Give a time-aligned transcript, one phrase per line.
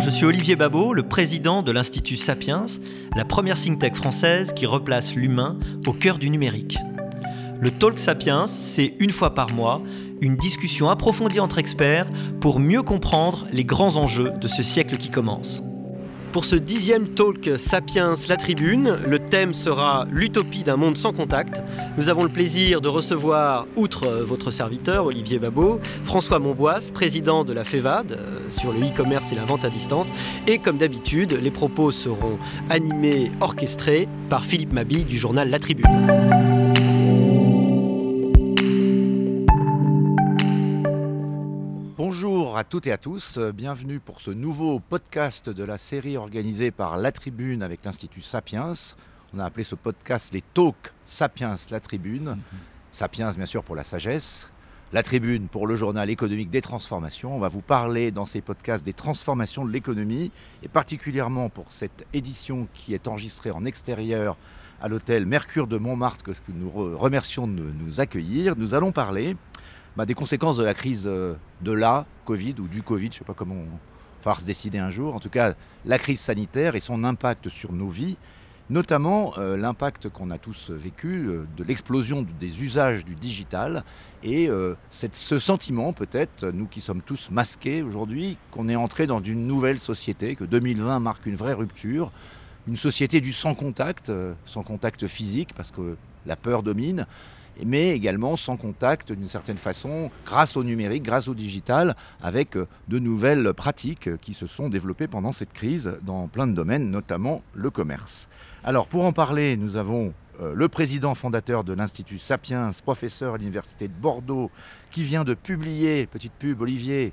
[0.00, 2.66] Je suis Olivier Babot, le président de l'Institut Sapiens,
[3.16, 6.78] la première think tank française qui replace l'humain au cœur du numérique.
[7.60, 9.82] Le Talk Sapiens, c'est une fois par mois
[10.20, 12.08] une discussion approfondie entre experts
[12.40, 15.62] pour mieux comprendre les grands enjeux de ce siècle qui commence.
[16.32, 21.62] Pour ce dixième talk Sapiens La Tribune, le thème sera l'utopie d'un monde sans contact.
[21.96, 27.54] Nous avons le plaisir de recevoir, outre votre serviteur Olivier Babot, François Monbois, président de
[27.54, 30.10] la FEVAD euh, sur le e-commerce et la vente à distance.
[30.46, 32.38] Et comme d'habitude, les propos seront
[32.68, 36.67] animés, orchestrés par Philippe Mabi du journal La Tribune.
[42.58, 46.96] À toutes et à tous, bienvenue pour ce nouveau podcast de la série organisée par
[46.96, 48.72] La Tribune avec l'Institut Sapiens.
[49.32, 52.30] On a appelé ce podcast les Talks Sapiens La Tribune.
[52.30, 52.38] Mhm.
[52.90, 54.50] Sapiens bien sûr pour la sagesse,
[54.92, 57.36] La Tribune pour le journal économique des transformations.
[57.36, 60.32] On va vous parler dans ces podcasts des transformations de l'économie
[60.64, 64.36] et particulièrement pour cette édition qui est enregistrée en extérieur
[64.82, 68.56] à l'hôtel Mercure de Montmartre que nous remercions de nous accueillir.
[68.56, 69.36] Nous allons parler
[69.98, 73.14] bah, des conséquences de la crise euh, de la Covid ou du Covid, je ne
[73.14, 75.16] sais pas comment on va se décider un jour.
[75.16, 78.16] En tout cas, la crise sanitaire et son impact sur nos vies,
[78.70, 83.82] notamment euh, l'impact qu'on a tous vécu euh, de l'explosion des usages du digital
[84.22, 84.48] et
[84.90, 89.80] ce sentiment peut-être, nous qui sommes tous masqués aujourd'hui, qu'on est entré dans une nouvelle
[89.80, 92.12] société, que 2020 marque une vraie rupture,
[92.68, 94.12] une société du sans contact,
[94.44, 95.96] sans contact physique parce que
[96.26, 97.06] la peur domine,
[97.64, 102.66] mais également sans contact d'une certaine façon, grâce au numérique, grâce au digital, avec euh,
[102.88, 107.42] de nouvelles pratiques qui se sont développées pendant cette crise dans plein de domaines, notamment
[107.54, 108.28] le commerce.
[108.64, 113.38] Alors pour en parler, nous avons euh, le président fondateur de l'Institut Sapiens, professeur à
[113.38, 114.50] l'Université de Bordeaux,
[114.90, 117.12] qui vient de publier, petite pub Olivier,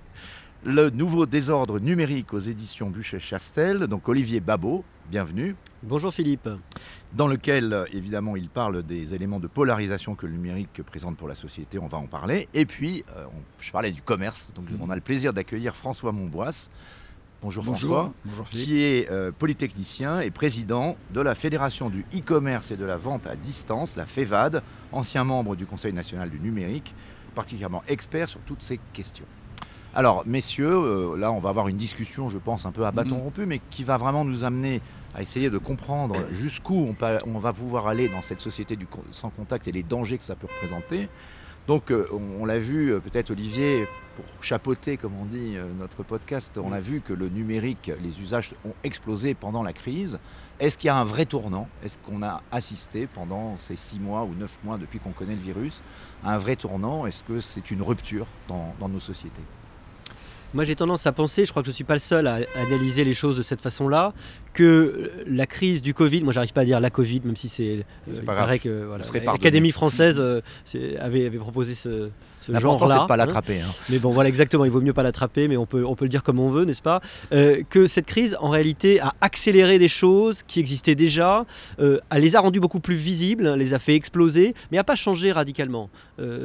[0.64, 5.56] le nouveau désordre numérique aux éditions Buchet-Chastel, donc Olivier Babot, bienvenue.
[5.84, 6.50] Bonjour Philippe.
[7.14, 11.36] Dans lequel, évidemment, il parle des éléments de polarisation que le numérique présente pour la
[11.36, 12.48] société, on va en parler.
[12.54, 13.26] Et puis, euh,
[13.60, 16.70] je parlais du commerce, donc on a le plaisir d'accueillir François Monbois.
[17.42, 22.78] Bonjour, François, Bonjour qui est euh, polytechnicien et président de la Fédération du e-commerce et
[22.78, 26.96] de la vente à distance, la FEVAD, ancien membre du Conseil national du numérique,
[27.36, 29.26] particulièrement expert sur toutes ces questions.
[29.98, 33.16] Alors, messieurs, euh, là, on va avoir une discussion, je pense, un peu à bâton
[33.16, 33.22] mhm.
[33.22, 34.82] rompu, mais qui va vraiment nous amener
[35.16, 36.94] à essayer de comprendre jusqu'où
[37.26, 40.36] on, va pouvoir aller dans cette société du sans contact et les dangers que ça
[40.36, 41.08] peut représenter.
[41.66, 46.58] Donc, euh, on, l'a vu, euh, peut-être Olivier, pour chapeauter, comme on dit, notre podcast,
[46.58, 50.20] on a vu que le numérique, les usages ont explosé pendant la crise.
[50.60, 51.68] Est-ce qu'il y a un vrai tournant?
[51.84, 55.42] Est-ce qu'on a assisté pendant ces six mois ou neuf mois depuis qu'on connaît le
[55.42, 55.82] virus?
[56.24, 57.06] À un vrai tournant?
[57.06, 59.44] Est-ce que c'est une rupture dans nos sociétés?
[60.54, 62.40] Moi, j'ai tendance à penser, je crois que je ne suis pas le seul à
[62.56, 64.14] analyser les choses de cette façon-là,
[64.54, 67.86] que la crise du Covid, moi, j'arrive pas à dire la Covid, même si c'est.
[68.10, 68.90] Euh, pareil que
[69.26, 70.40] l'Académie française euh,
[71.00, 72.88] avait, avait, proposé ce, ce genre-là.
[72.88, 73.18] c'est de pas hein.
[73.18, 73.60] l'attraper.
[73.60, 73.74] Hein.
[73.90, 74.64] Mais bon, voilà, exactement.
[74.64, 76.64] Il vaut mieux pas l'attraper, mais on peut, on peut le dire comme on veut,
[76.64, 77.02] n'est-ce pas?
[77.34, 81.46] Euh, Que cette crise, en réalité, a accéléré des choses qui existaient déjà,
[81.78, 85.34] elle les a rendues beaucoup plus visibles, les a fait exploser, mais n'a pas changé
[85.34, 85.90] radicalement.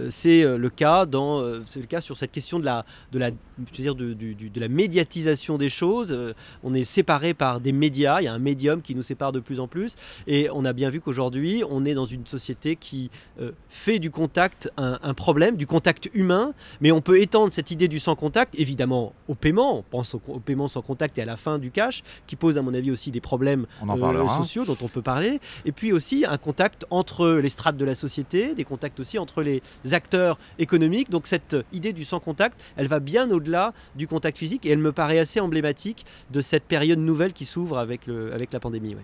[0.08, 3.30] c'est le cas dans, c'est le cas sur cette question de la, de la
[3.72, 6.12] je veux dire, de, de, la médiatisation des choses.
[6.12, 9.32] Euh, on est séparé par des médias, il y a un médium qui nous sépare
[9.32, 9.96] de plus en plus.
[10.26, 14.10] Et on a bien vu qu'aujourd'hui, on est dans une société qui euh, fait du
[14.10, 18.54] contact un, problème, du contact humain, mais on peut étendre cette idée du sans contact,
[18.58, 19.78] évidemment, au paiement.
[19.78, 22.62] On pense au, paiement sans contact et à la fin du cash, qui pose, à
[22.62, 25.40] mon avis, aussi des problèmes euh, sociaux dont on peut parler.
[25.64, 29.42] Et puis aussi un contact entre les strates de la société, des contacts aussi entre
[29.42, 29.62] les
[29.92, 31.10] acteurs économiques.
[31.10, 34.78] Donc cette idée du sans contact, elle va bien au-delà du contact physique et elle
[34.78, 38.96] me paraît assez emblématique de cette période nouvelle qui s'ouvre avec, le, avec la pandémie.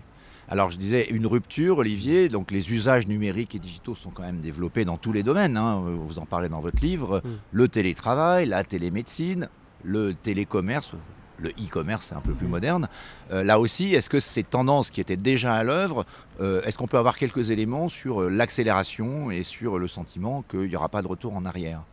[0.49, 4.39] Alors je disais une rupture, Olivier, donc les usages numériques et digitaux sont quand même
[4.39, 5.83] développés dans tous les domaines, hein.
[5.85, 7.29] vous en parlez dans votre livre, mm.
[7.51, 9.49] le télétravail, la télémédecine,
[9.83, 10.93] le télécommerce,
[11.39, 12.87] le e-commerce, c'est un peu plus moderne.
[13.31, 16.05] Euh, là aussi, est-ce que ces tendances qui étaient déjà à l'œuvre,
[16.39, 20.61] euh, est-ce qu'on peut avoir quelques éléments sur euh, l'accélération et sur le sentiment qu'il
[20.61, 21.83] n'y aura pas de retour en arrière?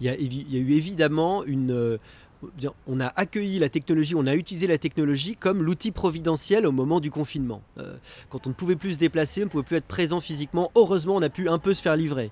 [0.00, 1.98] Il y, a, eu évidemment une euh,
[2.86, 7.00] on a accueilli la technologie, on a utilisé la technologie comme l'outil providentiel au moment
[7.00, 7.62] du confinement.
[7.78, 7.96] Euh,
[8.28, 11.16] quand on ne pouvait plus se déplacer, on ne pouvait plus être présent physiquement, heureusement
[11.16, 12.30] on a pu un peu se faire livrer.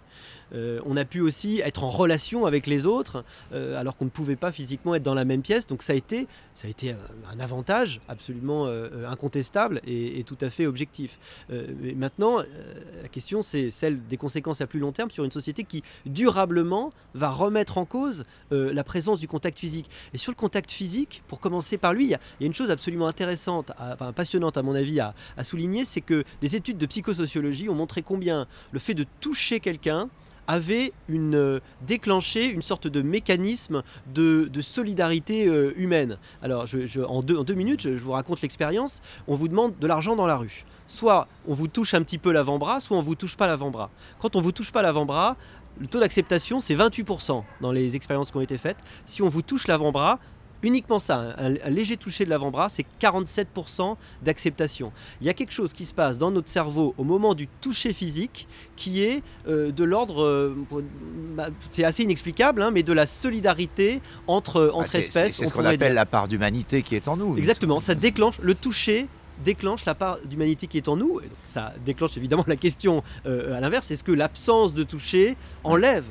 [0.54, 4.10] Euh, on a pu aussi être en relation avec les autres euh, alors qu'on ne
[4.10, 5.66] pouvait pas physiquement être dans la même pièce.
[5.66, 6.94] Donc ça a été, ça a été
[7.30, 8.66] un avantage absolument
[9.08, 11.18] incontestable et, tout à fait objectif.
[11.48, 12.38] mais maintenant,
[13.02, 16.92] la question c'est celle des conséquences à plus long terme sur une société qui durablement
[17.14, 19.90] va remettre en cause la présence du contact physique.
[20.14, 23.08] Et sur le contact physique, pour commencer par lui, il y, a une chose absolument
[23.08, 27.74] intéressante, enfin passionnante à mon avis à souligner, c'est que des études de psychosociologie ont
[27.74, 30.08] montré combien le fait de toucher quelqu'un
[30.46, 36.18] avait euh, déclenché une sorte de mécanisme de, solidarité euh, humaine.
[36.42, 39.02] Alors, je, en, deux, en, deux, minutes, je, vous raconte l'expérience.
[39.28, 40.64] On vous demande de l'argent dans la rue.
[40.88, 43.90] Soit on vous touche un petit peu l'avant-bras, soit on vous touche pas l'avant-bras.
[44.18, 45.36] Quand on vous touche pas l'avant-bras,
[45.80, 48.76] le taux d'acceptation, c'est 28% dans les expériences qui ont été faites.
[49.06, 50.18] Si on vous touche l'avant-bras,
[50.62, 54.92] uniquement ça, un, léger toucher de l'avant-bras, c'est 47% d'acceptation.
[55.20, 57.92] Il y a quelque chose qui se passe dans notre cerveau au moment du toucher
[57.92, 60.56] physique qui est euh, de l'ordre, euh,
[61.34, 65.36] bah, c'est assez inexplicable, hein, mais de la solidarité entre, ah, entre espèces.
[65.36, 67.36] C'est ce qu'on appelle la part d'humanité qui est en nous.
[67.36, 69.08] Exactement, ça déclenche le toucher
[69.42, 71.20] déclenche la part d'humanité qui est en nous.
[71.20, 73.90] Et donc ça déclenche évidemment la question euh, à l'inverse.
[73.90, 76.04] Est-ce que l'absence de toucher enlève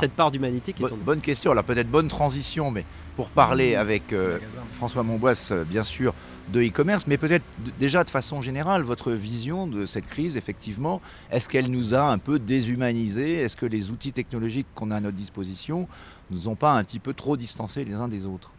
[0.00, 1.04] cette part d'humanité qui est en nous?
[1.04, 2.84] Bonne question, alors peut-être bonne transition, mais
[3.16, 3.78] pour parler mmh.
[3.78, 4.38] avec euh,
[4.72, 6.14] François Monbois, euh, bien sûr,
[6.52, 7.44] de e-commerce, mais peut-être
[7.78, 12.18] déjà de façon générale, votre vision de cette crise, effectivement, est-ce qu'elle nous a un
[12.18, 13.36] peu déshumanisés?
[13.36, 15.88] Est-ce que les outils technologiques qu'on a à notre disposition
[16.30, 18.50] nous ont pas un petit peu trop distancés les uns des autres?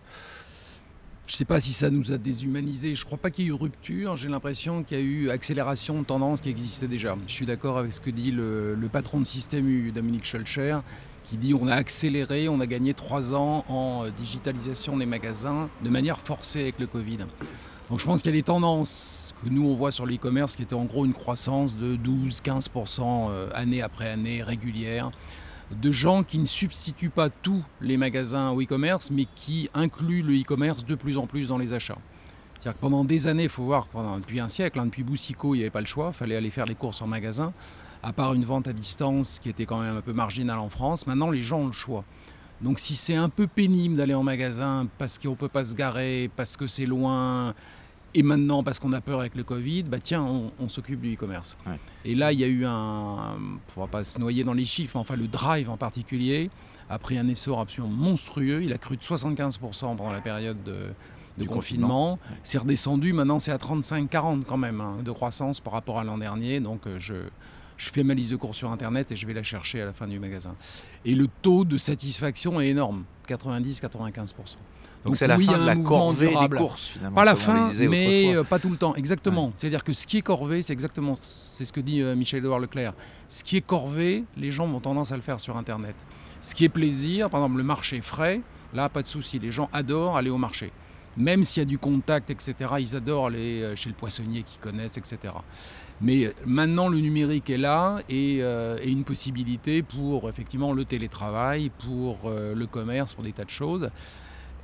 [1.33, 2.93] Je ne sais pas si ça nous a déshumanisés.
[2.93, 4.15] Je ne crois pas qu'il y ait eu rupture.
[4.15, 7.17] J'ai l'impression qu'il y a eu accélération de tendance qui existait déjà.
[7.25, 10.77] Je suis d'accord avec ce que dit le, patron de Système U, Dominique Schulcher,
[11.23, 15.89] qui dit on a accéléré, on a gagné trois ans en digitalisation des magasins de
[15.89, 17.25] manière forcée avec le Covid.
[17.89, 20.61] Donc je pense qu'il y a des tendances que nous on voit sur l'e-commerce qui
[20.61, 25.09] étaient en gros une croissance de 12-15% euh, année après année régulière
[25.73, 30.39] de gens qui ne substituent pas tous les magasins au e-commerce, mais qui incluent le
[30.39, 31.97] e-commerce de plus en plus dans les achats.
[32.55, 35.53] C'est-à-dire que pendant des années, il faut voir, pendant, depuis un siècle, hein, depuis Boussico,
[35.53, 37.51] il n'y avait pas le choix, il fallait aller faire les courses en magasin,
[38.01, 41.05] à part une vente à distance qui était quand même un peu marginale en France.
[41.05, 42.03] Maintenant, les gens ont le choix.
[42.61, 45.75] Donc si c'est un peu pénible d'aller en magasin parce qu'on ne peut pas se
[45.75, 47.53] garer, parce que c'est loin,
[48.15, 50.23] et maintenant, parce qu'on a peur avec le Covid, bah tiens,
[50.59, 51.57] on, s'occupe du e-commerce.
[52.05, 54.65] Et là, il y a eu un, on ne va pas se noyer dans les
[54.65, 56.49] chiffres, mais enfin le drive en particulier
[56.89, 58.63] a pris un essor absolument monstrueux.
[58.63, 62.19] Il a cru de 75% pendant la période de, confinement.
[62.43, 66.17] C'est redescendu, maintenant c'est à 35-40 quand même hein, de croissance par rapport à l'an
[66.19, 66.59] dernier.
[66.59, 67.15] Donc euh, je,
[67.77, 69.93] je fais ma liste de cours sur Internet et je vais la chercher à la
[69.93, 70.55] fin du magasin.
[71.05, 74.33] Et le taux de satisfaction est énorme, 90-95%.
[75.03, 77.15] Donc c'est la fin de la corvée des courses finalement.
[77.15, 78.95] Pas la fin, mais euh, pas tout le temps.
[78.95, 79.51] Exactement.
[79.57, 82.93] C'est-à-dire que ce qui est corvée, c'est exactement c'est ce que dit euh, Michel-Édouard Leclerc.
[83.27, 85.95] Ce qui est corvée, les gens ont tendance à le faire sur Internet.
[86.39, 88.41] Ce qui est plaisir, par exemple le marché frais,
[88.73, 90.71] là pas de souci, les gens adorent aller au marché.
[91.15, 94.59] Même s'il y a du contact, etc., ils adorent aller euh, chez le poissonnier qu'ils
[94.59, 95.33] connaissent, etc.
[96.01, 102.29] Mais maintenant, le numérique est là et, et, une possibilité pour effectivement le télétravail, pour
[102.29, 103.89] le commerce, pour des tas de choses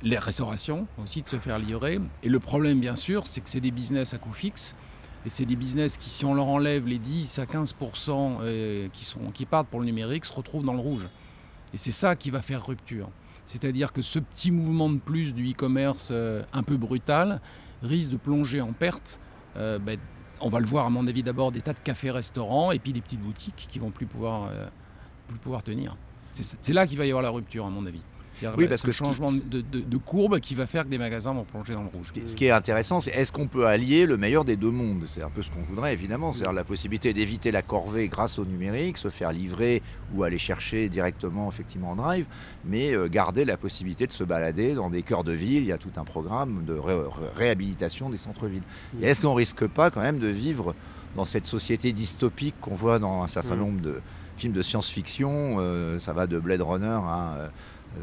[0.02, 2.00] les restaurations aussi de se faire livrer.
[2.22, 4.74] Et le problème, bien sûr, c'est que c'est des business à coût fixe.
[5.26, 9.04] Et c'est des business qui, si on leur enlève les 10 à 15% euh, qui,
[9.04, 11.08] sont, qui partent pour le numérique, se retrouvent dans le rouge.
[11.74, 13.10] Et c'est ça qui va faire rupture.
[13.44, 17.40] C'est-à-dire que ce petit mouvement de plus du e-commerce euh, un peu brutal
[17.82, 19.20] risque de plonger en perte.
[19.56, 19.98] Euh, ben,
[20.40, 23.00] on va le voir, à mon avis, d'abord des tas de cafés-restaurants et puis des
[23.00, 24.50] petites boutiques qui vont plus pouvoir,
[25.28, 25.96] plus pouvoir tenir.
[26.32, 28.02] C'est là qu'il va y avoir la rupture, à mon avis.
[28.56, 31.82] Oui, parce que changement de, courbe qui va faire que des magasins vont plonger dans
[31.82, 32.12] le rouge.
[32.26, 35.04] Ce qui, est intéressant, c'est est-ce qu'on peut allier le meilleur des deux mondes?
[35.06, 36.32] C'est un peu ce qu'on voudrait, évidemment.
[36.32, 39.82] C'est-à-dire la possibilité d'éviter la corvée grâce au numérique, se faire livrer
[40.14, 42.26] ou aller chercher directement effectivement en drive,
[42.64, 45.62] mais euh, garder la possibilité de se balader dans des cœurs de ville.
[45.62, 46.78] Il y a tout un programme de
[47.36, 48.62] réhabilitation des centres-villes.
[49.02, 50.74] est-ce qu'on risque pas quand même de vivre
[51.16, 54.00] dans cette société dystopique qu'on voit dans un certain nombre de
[54.36, 55.56] films de science-fiction?
[55.58, 57.48] Euh, Ça va de Blade Runner à euh,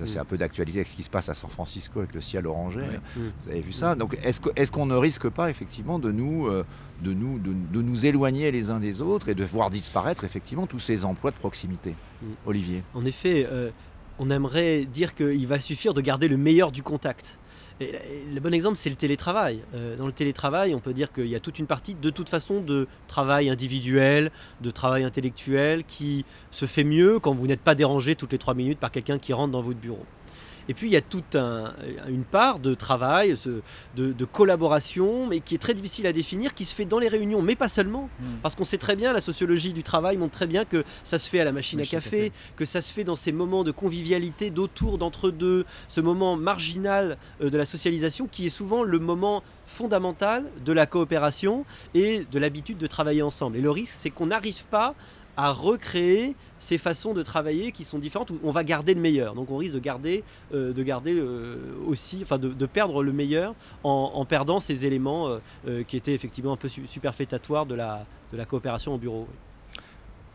[0.06, 0.22] c'est mm.
[0.22, 2.79] un peu d'actualité avec ce qui se passe à San Francisco avec le ciel orangé.
[2.79, 3.20] Mm.
[3.44, 6.65] Vous avez vu ça Donc est-ce qu'on ne risque pas effectivement de nous, euh,
[7.01, 10.79] de, nous, de, nous éloigner les uns des autres et de voir disparaître effectivement tous
[10.79, 12.25] ces emplois de proximité mm.
[12.46, 12.84] Olivier?
[12.94, 13.72] En effet, euh,
[14.20, 17.39] on aimerait dire qu'il va suffire de garder le meilleur du contact
[17.79, 19.62] le bon exemple, c'est le télétravail.
[19.75, 22.29] Euh, dans le télétravail, on peut dire qu'il y a toute une partie, de toute
[22.29, 24.31] façon, de travail individuel,
[24.62, 28.55] de travail intellectuel, qui se fait mieux quand vous n'êtes pas dérangé toutes les trois
[28.55, 30.05] minutes par quelqu'un qui rentre dans votre bureau.
[30.69, 31.74] Et puis il y a toute un,
[32.07, 33.36] une part de travail,
[33.95, 37.07] de, de collaboration, mais qui est très difficile à définir, qui se fait dans les
[37.07, 38.09] réunions, mais pas seulement.
[38.19, 38.25] Mm.
[38.41, 41.29] Parce qu'on sait très bien, la sociologie du travail montre très bien que ça se
[41.29, 43.63] fait à la machine, Machine à à café, que ça se fait dans ces moments
[43.63, 49.00] de convivialité, d'autour, d'entre-deux, ce moment marginal euh, de la socialisation qui est souvent le
[49.00, 53.57] moment fondamental de la coopération et de l'habitude de travailler ensemble.
[53.57, 54.95] Et le risque, c'est qu'on n'arrive pas
[55.38, 59.36] à recréer ces façons de travailler qui sont différentes où on va garder le meilleur.
[59.36, 63.53] Donc on risque de garder, euh, euh, aussi, enfin de, perdre le meilleur
[63.84, 68.06] en, perdant ces éléments euh, qui étaient effectivement un peu su- superfétatoires de la,
[68.48, 69.27] coopération au bureau.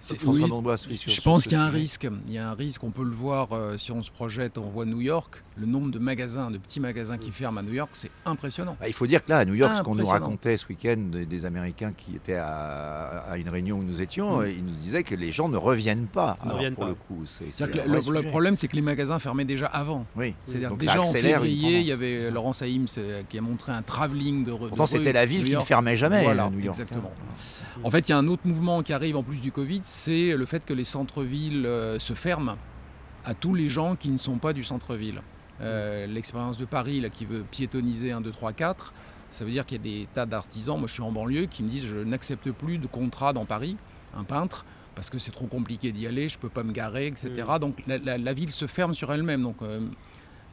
[0.02, 1.78] François oui, D'Amboise, oui, sur- je sur pense qu'il y a un sujet.
[1.78, 2.08] risque.
[2.28, 4.68] Il y a un risque, on peut le voir euh, si on se projette, on
[4.68, 7.90] voit New York, le nombre de magasins, de petits magasins qui ferment à New York,
[7.92, 8.76] c'est impressionnant.
[8.80, 10.96] Bah, il faut dire que là, à New York, ce qu'on nous racontait ce week-end
[11.12, 14.40] des, des Américains qui étaient à, à une réunion où nous étions, Mm.
[14.42, 16.36] euh, ils nous disaient que les gens ne reviennent pas.
[16.40, 16.88] Ne Alors, reviennent pour pas.
[16.90, 20.06] le coup, que un le, problème, c'est que les magasins fermaient déjà avant.
[20.16, 20.34] Oui.
[20.46, 22.30] C'est-à-dire Donc déjà ça en février, il y avait.
[22.30, 22.86] Laurence Haïm
[23.28, 26.22] qui a montré un travelling de re- Pourtant, c'était la ville qui ne fermait jamais,
[26.24, 26.74] Voilà, New York.
[26.78, 27.10] exactement.
[27.12, 27.80] hein.
[27.84, 30.34] En fait, il y a un autre mouvement qui arrive en plus du Covid, c'est
[30.36, 32.56] le fait que les centres-villes euh, se ferment
[33.24, 35.20] à tous les gens qui ne sont pas du centre-ville.
[35.60, 38.92] Euh, L'expérience de Paris, là, qui veut piétoniser 1, 2, 3, 4,
[39.30, 41.62] ça veut dire qu'il y a des tas d'artisans, moi je suis en banlieue, qui
[41.62, 43.76] me disent je n'accepte plus de contrat dans Paris,
[44.16, 47.30] un peintre, parce que c'est trop compliqué d'y aller, je peux pas me garer, etc.
[47.60, 49.42] Donc la, la- la ville se ferme sur elle-même.
[49.42, 49.80] Donc euh,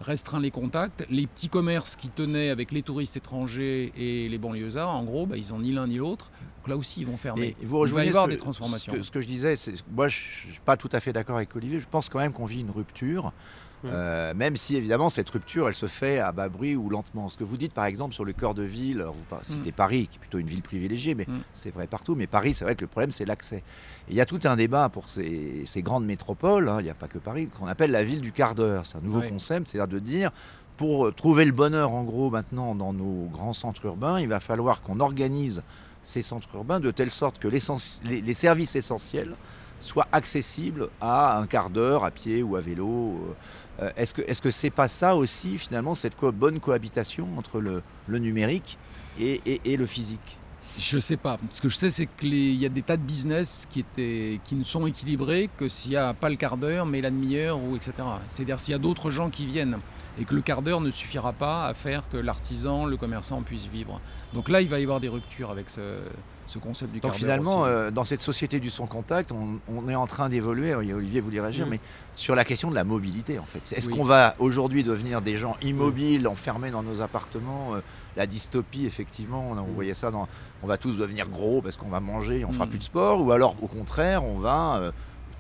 [0.01, 1.06] restreint les contacts.
[1.10, 5.38] Les petits commerces qui tenaient avec les touristes étrangers et les banlieusards, en gros, bah,
[5.38, 6.32] ils ont ni l'un ni l'autre.
[6.58, 7.56] Donc là aussi, ils vont fermer.
[7.62, 8.94] Et vous Il va y rejoignez avoir ce que, des transformations.
[8.94, 11.38] Ce que, ce que je disais, c'est moi je suis pas tout à fait d'accord
[11.38, 11.79] avec Olivier.
[11.79, 13.34] Je pense quand même qu'on vit une rupture,
[13.83, 13.88] Mm.
[13.93, 17.29] euh, même si évidemment cette rupture elle se fait à bas bruit ou lentement.
[17.29, 19.71] Ce que vous dites par exemple sur le cœur de ville, alors vous par- citez
[19.71, 21.39] Paris qui est plutôt une ville privilégiée, mais Mm.
[21.53, 22.15] c'est vrai partout.
[22.15, 23.63] Mais Paris, c'est vrai que le problème c'est l'accès.
[24.09, 26.67] Il y a tout un débat pour ces, ces grandes métropoles.
[26.67, 28.86] hein, Il n'y a pas que Paris qu'on appelle la ville du quart d'heure.
[28.86, 30.31] C'est un nouveau concept, c'est-à-dire de dire
[30.75, 34.39] pour euh, trouver le bonheur en gros maintenant dans nos grands centres urbains, il va
[34.39, 35.62] falloir qu'on organise
[36.03, 39.36] ces centres urbains de telle sorte que les, les services essentiels
[39.81, 43.36] soient accessibles à un quart d'heure à pied ou à vélo.
[43.81, 47.81] Euh, Est-ce que est-ce que c'est pas ça aussi finalement cette bonne cohabitation entre le,
[48.19, 48.77] numérique
[49.19, 50.38] et, le physique?
[50.77, 51.38] Je sais pas.
[51.50, 54.55] Ce que je sais, c'est qu'il y a des tas de business qui, étaient, qui
[54.55, 57.75] ne sont équilibrés que s'il n'y a pas le quart d'heure, mais la demi-heure, ou
[57.75, 57.91] etc.
[58.29, 59.79] C'est-à-dire s'il y a d'autres gens qui viennent
[60.19, 63.65] et que le quart d'heure ne suffira pas à faire que l'artisan, le commerçant puisse
[63.67, 64.01] vivre.
[64.33, 65.99] Donc là, il va y avoir des ruptures avec ce,
[66.45, 67.17] ce concept du quart d'heure.
[67.17, 70.75] finalement, euh, dans cette société du sans contact, on, on est en train d'évoluer.
[70.75, 71.69] Olivier voulait réagir, Mm.
[71.69, 71.79] mais
[72.15, 73.59] sur la question de la mobilité en fait.
[73.75, 73.97] Est-ce Oui.
[73.97, 77.79] qu'on va aujourd'hui devenir des gens immobiles, enfermés dans nos appartements euh,
[78.17, 80.11] La dystopie, effectivement, on, on voyait ça.
[80.11, 80.27] Dans,
[80.61, 82.69] on va tous devenir gros parce qu'on va manger, et on fera Mm.
[82.69, 84.91] plus de sport, ou alors au contraire, on va euh,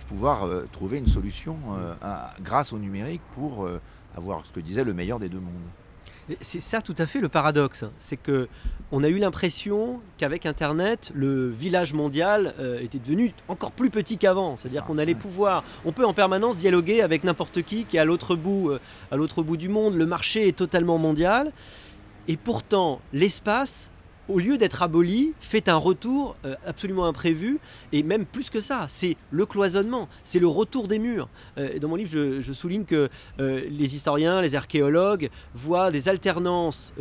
[0.07, 3.79] pouvoir euh, trouver une solution euh, à- grâce au numérique pour euh,
[4.19, 5.53] avoir ce que disait le meilleur des deux mondes.
[6.41, 7.85] C'est ça tout à fait le paradoxe.
[7.97, 8.47] C'est que
[8.91, 14.17] on a eu l'impression qu'avec Internet, le village mondial euh, était devenu encore plus petit
[14.17, 14.55] qu'avant.
[14.55, 18.05] C'est-à-dire qu'on allait pouvoir, on peut en permanence dialoguer avec n'importe qui qui est à
[18.05, 18.79] l'autre bout, euh,
[19.11, 19.95] à l'autre bout du monde.
[19.95, 21.51] Le marché est totalement mondial.
[22.27, 23.89] Et pourtant, l'espace,
[24.29, 27.59] au lieu d'être aboli, fait un retour euh, absolument imprévu.
[27.91, 31.27] Et même plus que ça, c'est le cloisonnement, c'est le retour des murs.
[31.57, 33.09] Euh, dans mon livre, je, souligne que
[33.39, 36.93] euh, les historiens, les archéologues voient des alternances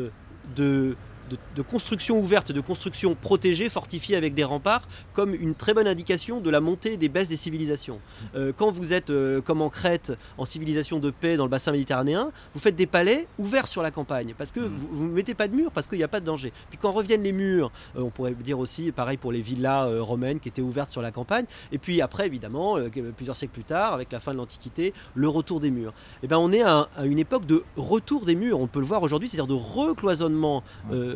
[0.56, 0.96] de,
[1.28, 5.86] de, de construction ouverte, de construction protégée, fortifiée avec des remparts, comme une très bonne
[5.86, 7.98] indication de la montée et des baisses des civilisations.
[8.34, 11.72] Euh, quand vous êtes, euh, comme en Crète, en civilisation de paix dans le bassin
[11.72, 14.70] méditerranéen, vous faites des palais ouverts sur la campagne, parce que Mhm.
[14.90, 16.52] vous ne mettez pas de murs, parce qu'il n'y a pas de danger.
[16.70, 20.40] Puis quand reviennent les murs, euh, on pourrait dire aussi, pareil pour les villas romaines
[20.40, 22.76] qui étaient ouvertes sur la campagne, et puis après, évidemment,
[23.16, 25.92] plusieurs siècles plus tard, avec la fin de l'Antiquité, le retour des murs.
[26.22, 28.80] Et ben, on est à, un- à une époque de retour des murs, on peut
[28.80, 30.62] le voir aujourd'hui, c'est-à-dire de recloisonnement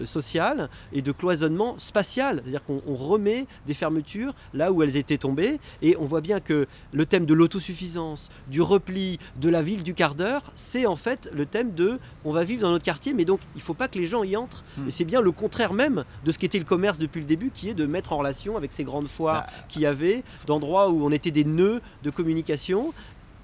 [0.05, 5.19] social et de cloisonnement spatial, c'est-à-dire qu'on on remet des fermetures là où elles étaient
[5.19, 9.83] tombées, et on voit bien que le thème de l'autosuffisance, du repli, de la ville
[9.83, 13.15] du quart d'heure, c'est en fait le thème de on va vivre dans notre quartier,
[13.15, 14.63] mais donc il ne faut pas que les gens y entrent.
[14.77, 14.89] Hmm.
[14.89, 17.69] Et c'est bien le contraire même de ce qu'était le commerce depuis le début, qui
[17.69, 21.05] est de mettre en relation avec ces grandes foires Bah, qu'il y avait, d'endroits où
[21.05, 22.93] on était des nœuds de communication.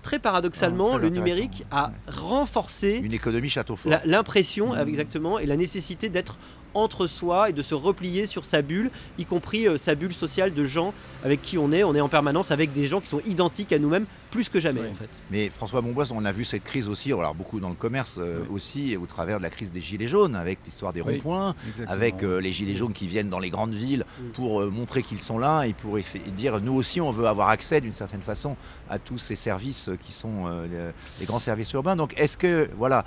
[0.02, 3.90] Très paradoxalement, Ah, très le numérique a renforcé Une économie château fort.
[3.90, 6.36] la- l'impression exactement et la nécessité d'être
[6.74, 10.54] entre soi et de se replier sur sa bulle, y compris euh, sa bulle sociale
[10.54, 10.92] de gens
[11.24, 11.84] avec qui on est.
[11.84, 14.82] On est en permanence avec des gens qui sont identiques à nous-mêmes plus que jamais
[14.82, 14.88] Oui.
[14.90, 15.08] en fait.
[15.30, 18.40] Mais François Bonbois, on a vu cette crise aussi, alors beaucoup dans le commerce euh,
[18.42, 18.46] Oui.
[18.56, 21.14] aussi, au travers de la crise des gilets jaunes, avec l'histoire des Oui.
[21.14, 21.54] ronds-points,
[21.86, 25.38] avec euh, les gilets jaunes qui viennent dans les grandes villes pour montrer qu'ils sont
[25.38, 25.96] là et pour
[26.36, 28.56] dire nous aussi on veut avoir accès d'une certaine façon
[28.90, 31.96] à tous ces services qui sont les, les grands services urbains.
[31.96, 33.04] Donc est-ce que voilà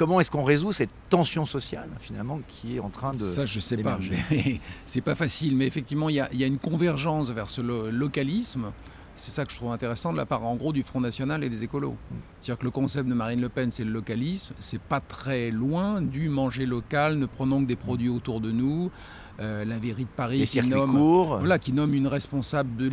[0.00, 3.60] comment est-ce qu'on résout cette tension sociale finalement qui est en train de Ça, je
[3.60, 3.98] sais pas.
[4.86, 7.60] C'est pas facile, mais effectivement, il y, a- il y a une convergence vers ce
[7.60, 8.72] lo- localisme.
[9.14, 11.50] C'est ça que je trouve intéressant de la part, en gros, du Front National et
[11.50, 11.96] des écolos.
[12.40, 14.54] C'est-à-dire que le concept de Marine Le Pen, c'est le localisme.
[14.58, 18.90] C'est pas très loin du manger local, ne prenons que des produits autour de nous.
[19.40, 20.90] Euh, la mairie de Paris qui nomme,
[21.38, 22.90] voilà, qui nomme une responsable de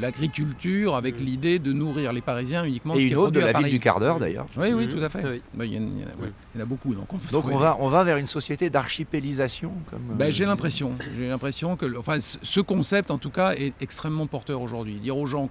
[0.00, 1.24] l'agriculture avec Mm.
[1.24, 3.64] l'idée de nourrir les Parisiens uniquement de et ce une autre de la Paris.
[3.64, 4.46] ville du quart d'heure d'ailleurs.
[4.56, 4.92] Oui, oui, Mhm.
[4.94, 5.22] tout à fait.
[5.28, 5.42] Oui.
[5.52, 6.94] Bah, Il y, en a- il y en a- ouais, il y en a beaucoup.
[6.94, 10.92] Donc on, Donc va on va vers une société d'archipélisation comme Ben, euh, j'ai l'impression,
[11.18, 14.94] j'ai l'impression que, enfin, ce ce concept en tout cas est extrêmement porteur aujourd'hui.
[14.94, 15.50] Dire aux gens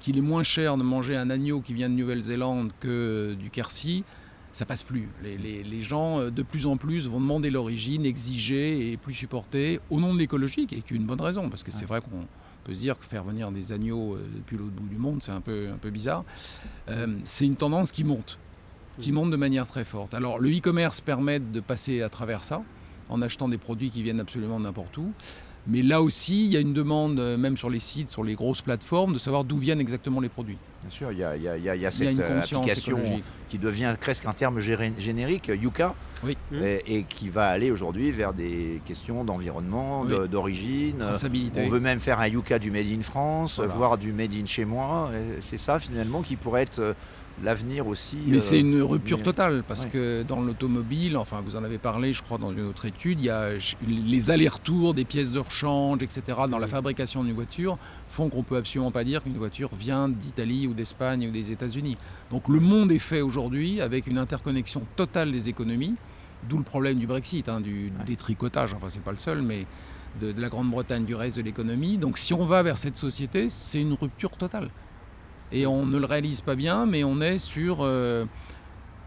[0.00, 4.04] qu'il est moins cher de manger un agneau qui vient de Nouvelle-Zélande que du Quercy,
[4.56, 5.06] ça passe plus.
[5.22, 9.12] Les, les- les gens euh, de plus en plus vont demander l'origine, exiger et plus
[9.14, 12.24] supporter au nom de l'écologie, qui est une bonne raison, parce que c'est vrai qu'on
[12.64, 15.32] peut se dire que faire venir des agneaux euh, depuis l'autre bout du monde, c'est
[15.32, 16.24] un peu, un peu bizarre.
[16.88, 18.38] Euh, c'est une tendance qui monte,
[18.98, 20.14] qui monte de manière très forte.
[20.14, 22.62] Alors le e-commerce permet de passer à travers ça
[23.10, 25.12] en achetant des produits qui viennent absolument de n'importe où.
[25.68, 28.34] Mais là aussi, il y a une demande, euh, même sur les sites, sur les
[28.34, 30.58] grosses plateformes, de savoir d'où viennent exactement les produits.
[30.82, 32.04] Bien sûr, il y a, il y a- il y a- il y a Il
[32.04, 33.24] y a cette euh, application écologique.
[33.48, 36.36] qui devient presque un terme générique, Yuka, Oui.
[36.52, 36.62] Mm.
[36.62, 40.10] et, et qui va aller aujourd'hui vers des questions d'environnement, Oui.
[40.10, 41.02] de- d'origine.
[41.56, 43.72] On veut même faire un Yuka du Made in France, Voilà.
[43.72, 45.10] voire du Made in chez moi.
[45.40, 46.92] C'est ça finalement qui pourrait être euh,
[47.42, 48.16] l'avenir aussi.
[48.26, 49.90] Mais euh, c'est une rupture totale parce Ouais.
[49.90, 53.26] que dans l'automobile, enfin vous en avez parlé je crois dans une autre étude, il
[53.26, 53.50] y a
[53.86, 56.22] les allers-retours des pièces de rechange, etc.
[56.50, 57.78] dans la fabrication d'une voiture
[58.08, 61.96] font qu'on peut absolument pas dire qu'une voiture vient d'Italie ou d'Espagne ou des États-Unis.
[62.30, 65.94] Donc le monde est fait aujourd'hui avec une interconnexion totale des économies,
[66.48, 68.04] d'où le problème du Brexit, hein, du Ouais.
[68.06, 69.66] détricotage, enfin c'est pas le seul, mais
[70.20, 71.98] de, de la Grande-Bretagne du reste de l'économie.
[71.98, 74.70] Donc si on va vers cette société, c'est une rupture totale.
[75.52, 78.24] Et on ne le réalise pas bien, mais on est sur, euh,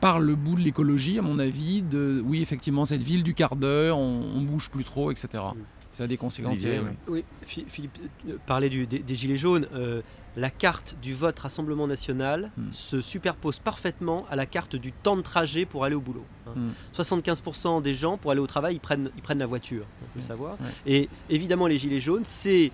[0.01, 3.55] par le bout de l'écologie, à mon avis, de, oui, effectivement, cette ville du quart
[3.55, 5.43] d'heure, on, on bouge plus trop, etc.
[5.91, 6.96] Ça a des conséquences terribles.
[7.10, 7.98] Oui, Phi- Philippe
[8.29, 9.67] euh, parlait du- des, des Gilets jaunes.
[9.74, 10.01] euh,
[10.38, 12.72] la carte du vote Rassemblement national Hmm.
[12.72, 16.24] se superpose parfaitement à la carte du temps de trajet pour aller au boulot.
[16.48, 16.51] hein.
[16.55, 16.72] Hmm.
[16.93, 20.12] 75% des gens, pour aller au travail, ils prennent, ils prennent la voiture, on peut
[20.17, 20.53] le savoir.
[20.62, 20.67] Ouais.
[20.86, 22.72] Et évidemment, les Gilets jaunes, c'est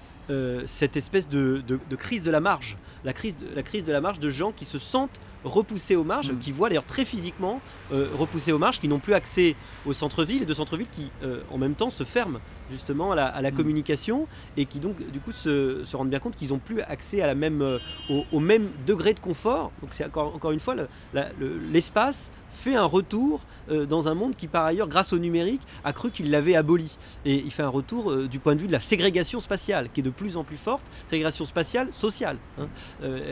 [0.66, 2.78] cette espèce de crise de la marge.
[3.04, 6.04] La crise de, la crise de la marge de gens qui se sentent repoussés aux
[6.04, 6.40] marges, Mm.
[6.40, 7.62] qui voient d'ailleurs très physiquement
[7.94, 9.56] euh, repoussés aux marges, qui n'ont plus accès
[9.86, 12.40] au centre-ville et de centre-ville qui, euh, en même temps, se ferment
[12.72, 13.56] justement à la, à la Mm.
[13.56, 14.28] communication
[14.58, 17.28] et qui donc, du coup, se, se rendent bien compte qu'ils n'ont plus accès à
[17.28, 17.78] la même, euh,
[18.10, 19.72] au, au même degré de confort.
[19.82, 23.42] Donc, c'est encore, encore une fois, le- la- le- l'espace fait un retour
[23.90, 26.98] dans un monde qui, par ailleurs, grâce au numérique, a cru qu'il l'avait aboli.
[27.26, 30.04] Et il fait un retour du point de vue de la ségrégation spatiale, qui est
[30.04, 32.38] de plus en plus forte, ségrégation spatiale, sociale.
[32.60, 32.68] hein.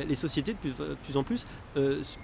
[0.10, 1.46] Les sociétés, de plus, de plus en plus,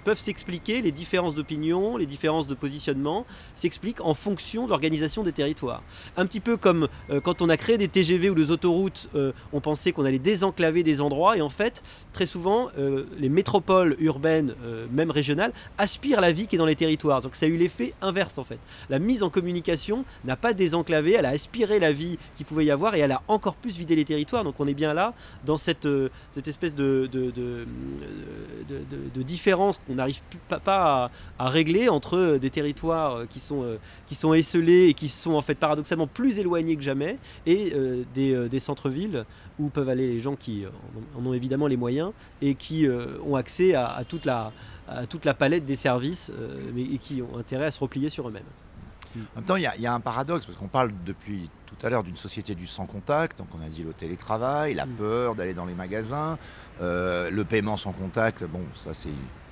[0.04, 5.32] peuvent s'expliquer, les différences d'opinion, les différences de positionnement, s'expliquent en fonction de l'organisation des
[5.32, 5.82] territoires.
[6.16, 9.32] Un petit peu comme euh, quand on a créé des TGV ou des autoroutes, euh,
[9.52, 13.96] on pensait qu'on allait désenclaver des endroits, et en fait, très souvent, euh, les métropoles
[13.98, 14.54] urbaines,
[14.92, 17.20] même régionales, aspirent la vie qui est dans les territoires.
[17.20, 18.58] Donc ça a eu l'effet inverse en fait.
[18.88, 22.70] La mise en communication n'a pas désenclavé, elle a aspiré la vie qui pouvait y
[22.70, 24.44] avoir et elle a encore plus vidé les territoires.
[24.44, 25.14] Donc on est bien là
[25.44, 25.86] dans cette,
[26.46, 29.22] espèce de, de
[29.70, 30.60] différence qu'on n'arrive pas,
[31.04, 34.94] à, à régler entre euh, des territoires euh, qui sont, euh, qui sont esselés et
[34.94, 39.24] qui sont en fait paradoxalement plus éloignés que jamais et euh, des, des centres-villes
[39.58, 42.86] où peuvent aller les gens qui en ont- en ont évidemment les moyens et qui
[42.86, 44.52] euh, ont accès à, à toute la,
[44.88, 48.08] à toute la palette des services euh, mais, et qui ont intérêt à se replier
[48.08, 48.42] sur eux-mêmes.
[49.34, 51.50] En même temps, il y, a- il y a un paradoxe, parce qu'on parle depuis
[51.66, 54.86] tout à l'heure d'une société du sans contact, donc on a dit le télétravail, la
[54.86, 54.90] Mm.
[54.90, 56.38] peur d'aller dans les magasins,
[56.80, 59.08] euh, le paiement sans contact, bon, ça c'est...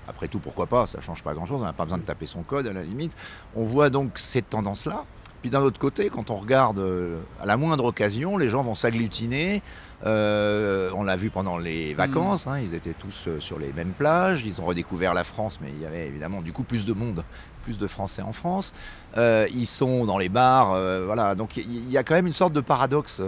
[0.09, 2.42] Après tout, pourquoi pas, ça change pas grand-chose, on n'a pas besoin de taper son
[2.42, 3.12] code à la limite.
[3.55, 5.05] On voit donc cette tendance-là.
[5.42, 8.75] Puis d'un autre côté, quand on regarde euh, à la moindre occasion, les gens vont
[8.75, 9.62] s'agglutiner.
[10.05, 13.92] Euh, on l'a vu pendant les vacances, hein, ils étaient tous euh, sur les mêmes
[13.92, 16.92] plages, ils ont redécouvert la France, mais il y avait évidemment du coup plus de
[16.92, 17.25] monde,
[17.62, 18.73] plus de Français en France.
[19.16, 21.35] Ils sont dans les bars, voilà.
[21.35, 23.21] Donc il y, a quand même une sorte de paradoxe.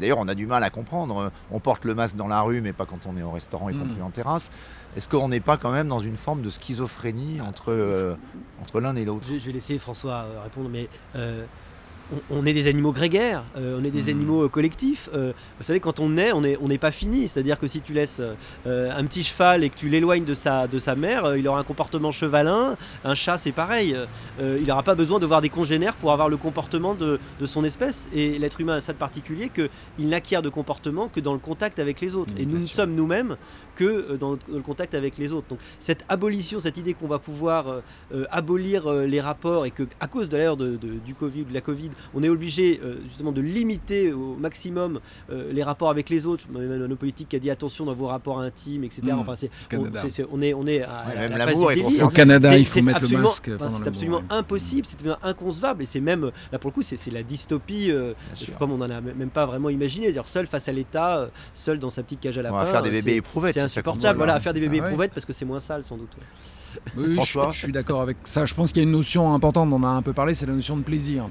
[0.00, 1.30] D'ailleurs, on a du mal à comprendre.
[1.52, 3.74] On porte le masque dans la rue, mais pas quand on est au restaurant, y
[3.74, 3.78] Mm.
[3.78, 4.50] compris en terrasse.
[4.96, 8.14] Est-ce qu'on n'est pas quand même dans une forme de schizophrénie entre, euh,
[8.60, 9.26] entre l'un et l'autre?
[9.28, 11.46] Je, vais laisser François euh, répondre, mais euh,
[12.30, 14.08] on, est des animaux grégaires, euh, on est des Mhm.
[14.18, 15.08] animaux euh, collectifs.
[15.14, 17.28] Euh, vous savez, quand on naît, on n'est on pas fini.
[17.28, 18.20] C'est-à-dire que si tu laisses
[18.66, 21.64] un petit cheval et que tu l'éloignes de sa, de sa mère, il aura un
[21.64, 22.76] comportement chevalin.
[23.04, 23.96] Un chat, c'est pareil.
[24.40, 27.62] Il n'aura pas besoin de voir des congénères pour avoir le comportement de, de son
[27.64, 28.08] espèce.
[28.14, 31.78] Et l'être humain a ça de particulier qu'il n'acquiert de comportement que dans le contact
[31.78, 32.32] avec les autres.
[32.34, 33.36] Mhm, et nous ne sommes nous-mêmes
[33.76, 35.46] que dans le contact avec les autres.
[35.48, 37.82] Donc cette abolition, cette idée qu'on va pouvoir
[38.14, 41.60] euh, abolir euh, les rapports et que à cause de de- du Covid, de la
[41.60, 46.26] Covid, on est obligé euh, justement de limiter au maximum euh, les rapports avec les
[46.26, 46.44] autres.
[46.50, 49.02] Même nos politiques qui a dit attention dans vos rapports intimes, etc.
[49.04, 49.18] Mm.
[49.18, 50.00] Enfin, c'est, on, Canada.
[50.02, 52.06] c'est- c'est- on est, on est à, Ouais, à la l'amour phase est du délire.
[52.06, 52.10] Au.
[52.10, 54.22] Canada, C'est- il faut mettre le masque enfin, c'est absolument ouais.
[54.30, 57.90] impossible, c'est absolument inconcevable et c'est même là pour le coup c'est, c'est la dystopie.
[57.90, 60.06] euh, je sais pas, on en a même pas vraiment imaginé.
[60.06, 62.56] C'est-à-dire seul face à l'État, euh, seul dans sa petite cage à On lapin.
[62.58, 63.54] va faire des bébés éprouvettes.
[63.54, 65.96] C'est insupportable, voilà, à faire des Ça, bébés éprouvettes parce que c'est moins sale sans
[65.96, 66.10] doute.
[66.96, 68.46] Oui, je, je suis d'accord avec ça.
[68.46, 70.46] Je pense qu'il y a une notion importante, on en a un peu parlé, c'est
[70.46, 71.28] la notion de plaisir.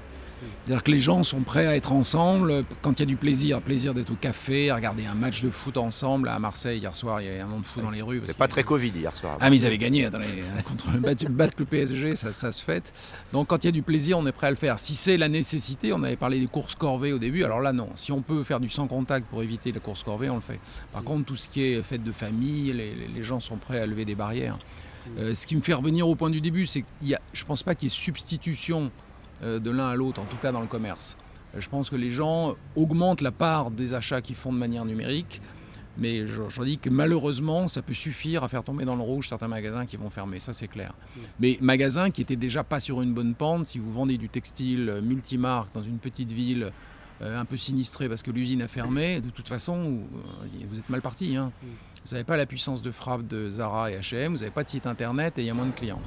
[0.65, 3.61] C'est-à-dire que les gens sont prêts à être ensemble quand il y a du plaisir.
[3.61, 6.29] Plaisir d'être au café, à regarder un match de foot ensemble.
[6.29, 8.21] À Marseille, hier soir, il y avait un monde de fou dans les rues.
[8.25, 9.37] C'est pas très Covid hier soir.
[9.39, 10.25] Ah mais ils avaient gagné, attendez,
[10.67, 10.85] contre
[11.29, 12.93] battre, le PSG, ça, ça se fait.
[13.33, 14.79] Donc quand il y a du plaisir, on est prêt à le faire.
[14.79, 17.89] Si c'est la nécessité, on avait parlé des courses corvées au début, alors là non.
[17.95, 20.59] Si on peut faire du sans contact pour éviter les courses corvées, on le fait.
[20.93, 24.05] Par contre, tout ce qui est fête de famille, les, gens sont prêts à lever
[24.05, 24.59] des barrières.
[25.17, 27.73] Euh, ce qui me fait revenir au point du début, c'est a, je pense pas
[27.73, 28.91] qu'il y ait substitution
[29.59, 31.17] de l'un à l'autre, en tout cas dans le commerce.
[31.55, 34.85] Euh, Je pense que les gens augmentent la part des achats qu'ils font de manière
[34.85, 35.41] numérique.
[35.97, 39.27] Mais je, je dis que malheureusement, ça peut suffire à faire tomber dans le rouge
[39.27, 40.93] certains magasins qui vont fermer, ça c'est clair.
[41.41, 44.89] Mais magasins qui étaient déjà pas sur une bonne pente, si vous vendez du textile
[44.89, 46.69] euh, multimarque dans une petite ville euh,
[47.23, 51.01] un peu sinistrée parce que l'usine a fermé, de toute façon, euh, vous êtes mal
[51.01, 51.35] parti.
[51.35, 51.51] hein.
[52.05, 54.69] Vous n'avez pas la puissance de frappe de Zara et H&M, vous n'avez pas de
[54.69, 56.01] site internet et il y a moins de clients.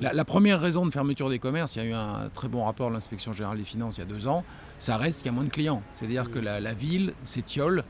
[0.00, 2.64] La, la première raison de fermeture des commerces, il y a eu un très bon
[2.64, 4.44] rapport de l'inspection générale des finances il y a deux ans,
[4.78, 5.80] ça reste qu'il y a moins de clients.
[5.94, 7.84] C'est-à-dire que la, la ville s'étiole.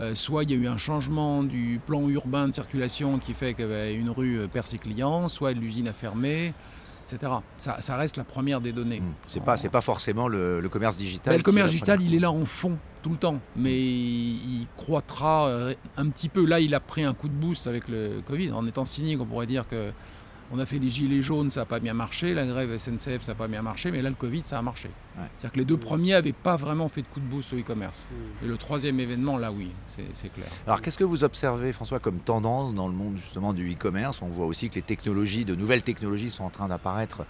[0.00, 3.52] Euh, soit il y a eu un changement du plan urbain de circulation qui fait
[3.52, 6.54] qu'une rue euh, perd ses clients, soit l'usine a fermé,
[7.02, 7.32] etc.
[7.58, 9.00] Ça, ça reste la première des données.
[9.00, 9.12] Hmm.
[9.26, 11.32] C'est pas, c'est pas forcément le, le commerce digital.
[11.32, 14.60] Ben, le commerce digital, prendre- il est là en fond tout le temps, mais il,
[14.62, 16.44] il croîtra euh, un petit peu.
[16.46, 18.52] Là, il a pris un coup de boost avec le Covid.
[18.52, 19.92] En étant cynique, on pourrait dire que
[20.52, 22.34] on a fait les gilets jaunes, ça n'a pas bien marché.
[22.34, 23.90] La grève SNCF, ça n'a pas bien marché.
[23.90, 24.88] Mais là, le Covid, ça a marché.
[25.16, 25.24] Ouais.
[25.36, 28.06] C'est-à-dire que les deux premiers n'avaient pas vraiment fait de coup de boost au e-commerce.
[28.44, 30.48] Et le troisième événement, là, oui, c'est c'est clair.
[30.66, 34.20] Alors qu'est-ce que vous observez, François, comme tendance dans le monde justement du e-commerce?
[34.22, 37.24] On voit aussi que les technologies, de nouvelles technologies sont en train d'apparaître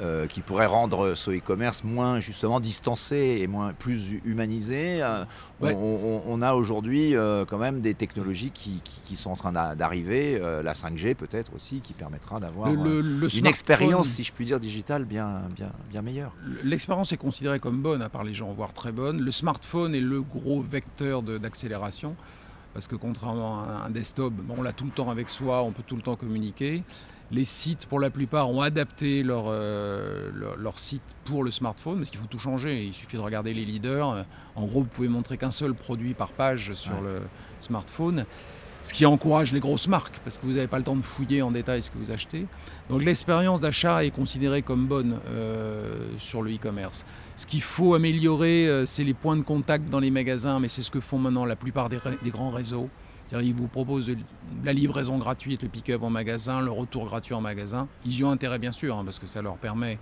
[0.00, 5.02] euh, qui pourraient rendre ce e-commerce moins justement distancé et moins plus hu- humanisé.
[5.02, 5.24] Euh,
[5.60, 5.74] on- Ouais.
[5.74, 9.52] on, on a aujourd'hui euh, quand même des technologies qui, qui- qui sont en train
[9.52, 12.68] d'a- d'arriver, la 5G peut-être aussi, qui permettra d'avoir
[13.38, 16.32] une expérience, si je puis dire, digitale bien, bien, bien meilleure.
[16.64, 19.20] L'expérience est considérée comme bonne à part les gens, voire très bonne.
[19.20, 22.16] Le smartphone est le gros vecteur d'accélération.
[22.74, 25.70] Parce que contrairement à un desktop, bon, on l'a tout le temps avec soi, on
[25.72, 26.82] peut tout le temps communiquer.
[27.32, 31.96] Les sites, pour la plupart, ont adapté leur, euh, leur, leur site pour le smartphone,
[31.98, 32.84] parce qu'il faut tout changer.
[32.84, 34.24] Il suffit de regarder les leaders.
[34.54, 37.00] En gros, vous pouvez montrer qu'un seul produit par page sur Ouais.
[37.04, 37.22] le
[37.60, 38.24] smartphone.
[38.84, 41.42] Ce qui encourage les grosses marques, parce que vous n'avez pas le temps de fouiller
[41.42, 42.46] en détail ce que vous achetez.
[42.88, 47.04] Donc l'expérience d'achat est considérée comme bonne euh, sur le e-commerce.
[47.34, 50.82] Ce qu'il faut améliorer, euh, c'est les points de contact dans les magasins, mais c'est
[50.82, 51.98] ce que font maintenant la plupart des
[52.30, 52.88] grands réseaux.
[53.26, 54.10] C'est-à-dire, ils vous proposent
[54.64, 57.88] la livraison gratuite, le pick-up en magasin, le retour gratuit en magasin.
[58.04, 59.98] Ils y ont intérêt, bien sûr, hein, parce que ça leur permet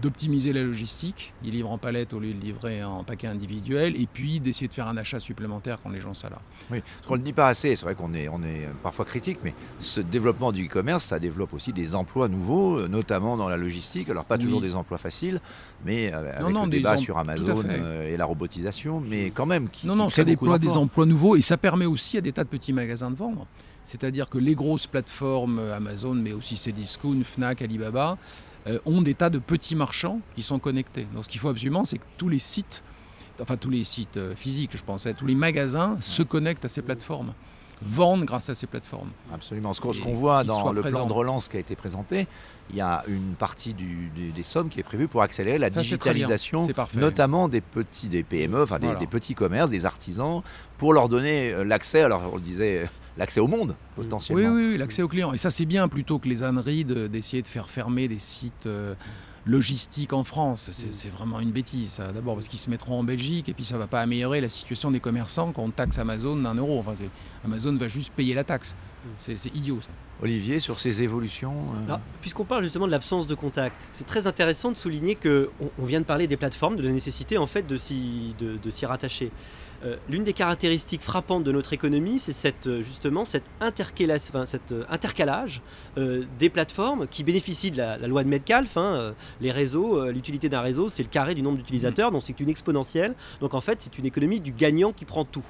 [0.00, 1.34] d'optimiser la logistique.
[1.44, 4.74] Ils livrent en palette au lieu de livrer en paquet individuel, et puis d'essayer de
[4.74, 6.40] faire un achat supplémentaire quand les gens sont là.
[6.70, 9.04] Oui, parce qu'on ne le dit pas assez, c'est vrai qu'on est, on est parfois
[9.04, 13.48] critique, mais ce développement du e-commerce, ça développe aussi des emplois nouveaux, euh, notamment dans
[13.48, 14.08] la logistique.
[14.08, 14.44] Alors pas Oui.
[14.44, 15.40] toujours des emplois faciles,
[15.84, 19.46] mais euh, avec Non, non, le débat sur Amazon euh, et la robotisation, mais quand
[19.46, 22.18] même qui, Non, qui non, crée ça déploie des emplois nouveaux et ça permet aussi
[22.18, 23.46] à des tas de petits magasins de vendre.
[23.84, 28.16] C'est-à-dire que les grosses plateformes Amazon, mais aussi Cdiscount, Fnac, Alibaba,
[28.66, 31.06] euh, ont des tas de petits marchands qui sont connectés.
[31.14, 32.82] Donc ce qu'il faut absolument, c'est que tous les sites,
[33.40, 36.82] enfin tous les sites euh, physiques, je pensais, tous les magasins se connectent à ces
[36.82, 37.34] plateformes,
[37.82, 39.10] vendent grâce à ces plateformes.
[39.32, 39.74] Absolument.
[39.74, 42.26] Ce qu'on voit dans le plan de relance qui a été présenté,
[42.70, 45.70] il y a une partie du- du- des sommes qui est prévue pour accélérer la
[45.70, 49.00] Ça, digitalisation, notamment des petits, des PME, enfin des, Voilà.
[49.00, 50.40] des petits commerces, des artisans,
[50.78, 52.00] pour leur donner euh, l'accès.
[52.02, 54.52] Alors on le disait, l'accès au monde Oui, potentiellement.
[54.54, 55.32] oui, oui, l'accès aux clients.
[55.32, 58.66] Et ça, c'est bien plutôt que les âneries de- d'essayer de faire fermer des sites
[58.66, 58.94] euh,
[59.46, 60.70] logistique en France.
[60.72, 62.12] C'est vraiment une bêtise, ça.
[62.12, 64.90] D'abord parce qu'ils se mettront en Belgique et puis ça va pas améliorer la situation
[64.90, 66.78] des commerçants quand on taxe Amazon d'un euro.
[66.78, 66.94] Enfin,
[67.44, 68.74] Amazon va juste payer la taxe.
[69.18, 69.90] C'est idiot, ça.
[70.22, 71.54] Olivier, sur ces évolutions
[71.90, 75.48] euh, Puisqu'on parle justement de l'absence de contact, c'est très intéressant de souligner qu'on
[75.78, 78.34] on vient de parler des plateformes, de la nécessité en fait de s'y
[78.86, 79.30] rattacher.
[79.84, 85.60] Euh, l'une des caractéristiques frappantes de notre économie, c'est cette, euh, justement cet, euh, intercalage
[86.38, 88.76] des plateformes qui bénéficient de la, loi de Metcalfe.
[88.76, 92.48] Hein, les réseaux, l'utilité d'un réseau, c'est le carré du nombre d'utilisateurs, donc c'est une
[92.48, 93.14] exponentielle.
[93.40, 95.44] Donc en fait, c'est une économie du gagnant qui prend tout.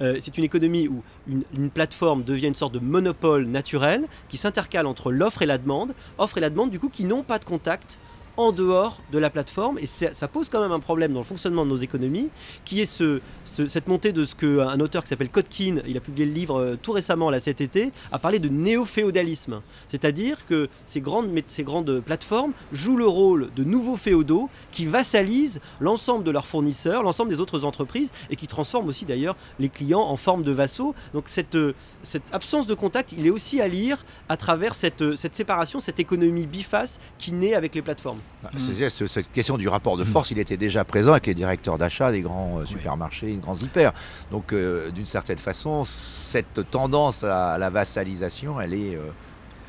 [0.00, 4.86] c'est une économie où une, une, plateforme devient une sorte de monopole naturel qui s'intercale
[4.86, 7.44] entre l'offre et la demande, offre et la demande du coup qui n'ont pas de
[7.44, 7.98] contact
[8.36, 9.78] en dehors de la plateforme.
[9.78, 12.28] Et ça pose quand même un problème dans le fonctionnement de nos économies,
[12.64, 16.26] qui est ce, cette montée de ce qu'un auteur qui s'appelle Kotkin, il a publié
[16.26, 19.60] le livre euh, tout récemment, là cet été, a parlé de néo-féodalisme.
[19.88, 21.64] C'est-à-dire que ces grandes, ces
[22.04, 27.40] plateformes jouent le rôle de nouveaux féodaux qui vassalisent l'ensemble de leurs fournisseurs, l'ensemble des
[27.40, 30.94] autres entreprises, et qui transforment aussi d'ailleurs les clients en forme de vassaux.
[31.12, 31.58] Donc cette,
[32.02, 36.00] cette absence de contact, il est aussi à lire à travers cette, cette séparation, cette
[36.00, 38.20] économie biface qui naît avec les plateformes.
[38.42, 38.88] Bah, mm.
[39.08, 40.06] Cette question du rapport de mm.
[40.06, 43.54] force, il était déjà présent avec les directeurs d'achat des grands euh, supermarchés, des grands
[43.54, 43.92] hyper.
[44.30, 49.08] Donc, euh, d'une certaine façon, cette tendance à la vassalisation, elle est, euh,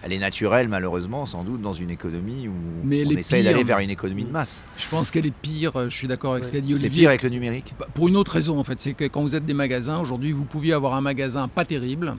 [0.03, 2.53] elle est naturelle, malheureusement, sans doute, dans une économie où
[2.85, 4.63] on essaye d'aller vers une économie de masse.
[4.77, 6.89] Je pense qu'elle est pire, je suis d'accord avec ce qu'a dit Olivier.
[6.89, 9.21] C'est pire avec le numérique bah, Pour une autre raison, en fait, c'est que quand
[9.21, 12.15] vous êtes des magasins, aujourd'hui, vous pouviez avoir un magasin pas terrible,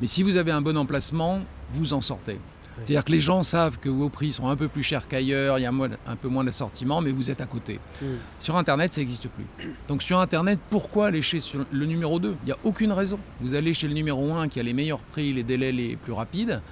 [0.00, 1.40] mais si vous avez un bon emplacement,
[1.74, 2.38] vous en sortez.
[2.76, 5.62] C'est-à-dire que les gens savent que vos prix sont un peu plus chers qu'ailleurs, il
[5.62, 7.80] y a un peu moins d'assortiment, mais vous êtes à côté.
[8.00, 8.06] Mm.
[8.38, 9.44] Sur Internet, ça n'existe plus.
[9.88, 11.38] Donc sur Internet, pourquoi aller chez
[11.70, 13.18] le numéro 2 Il n'y a aucune raison.
[13.40, 16.12] Vous allez chez le numéro 1 qui a les meilleurs prix, les délais les plus
[16.12, 16.62] rapides,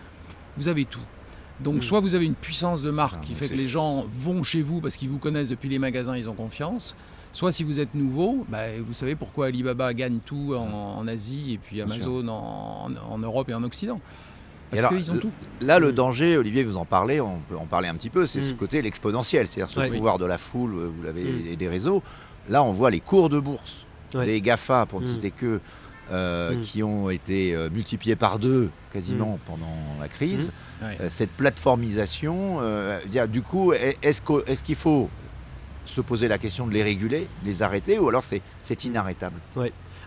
[0.56, 1.00] vous avez tout.
[1.60, 1.82] Donc mm.
[1.82, 4.62] soit vous avez une puissance de marque ah, qui fait que les gens vont chez
[4.62, 6.96] vous parce qu'ils vous connaissent depuis les magasins, ils ont confiance.
[7.32, 11.58] Soit si vous êtes nouveau, bah, vous savez pourquoi Alibaba gagne tout en, Asie et
[11.58, 14.00] puis Amazon en Europe et en Occident.
[14.70, 15.30] Parce qu'ils ont tout.
[15.60, 18.40] Là, le danger, Olivier, vous en parlez, on peut en parler un petit peu, c'est
[18.40, 18.56] ce mm.
[18.56, 21.46] côté l'exponentiel, c'est-à-dire ce pouvoir de la foule, vous l'avez, mm.
[21.48, 22.02] et des réseaux.
[22.48, 25.08] Là, on voit les cours de bourse des GAFA, pour ne mm.
[25.08, 25.60] citer que,
[26.10, 30.52] euh, qui ont été euh, multipliés par deux quasiment pendant la crise.
[30.82, 32.60] Euh, cette plateformisation,
[33.28, 35.08] du coup, est-ce qu'il faut
[35.84, 39.36] se poser la question de les réguler, de les arrêter, ou alors c'est inarrêtable?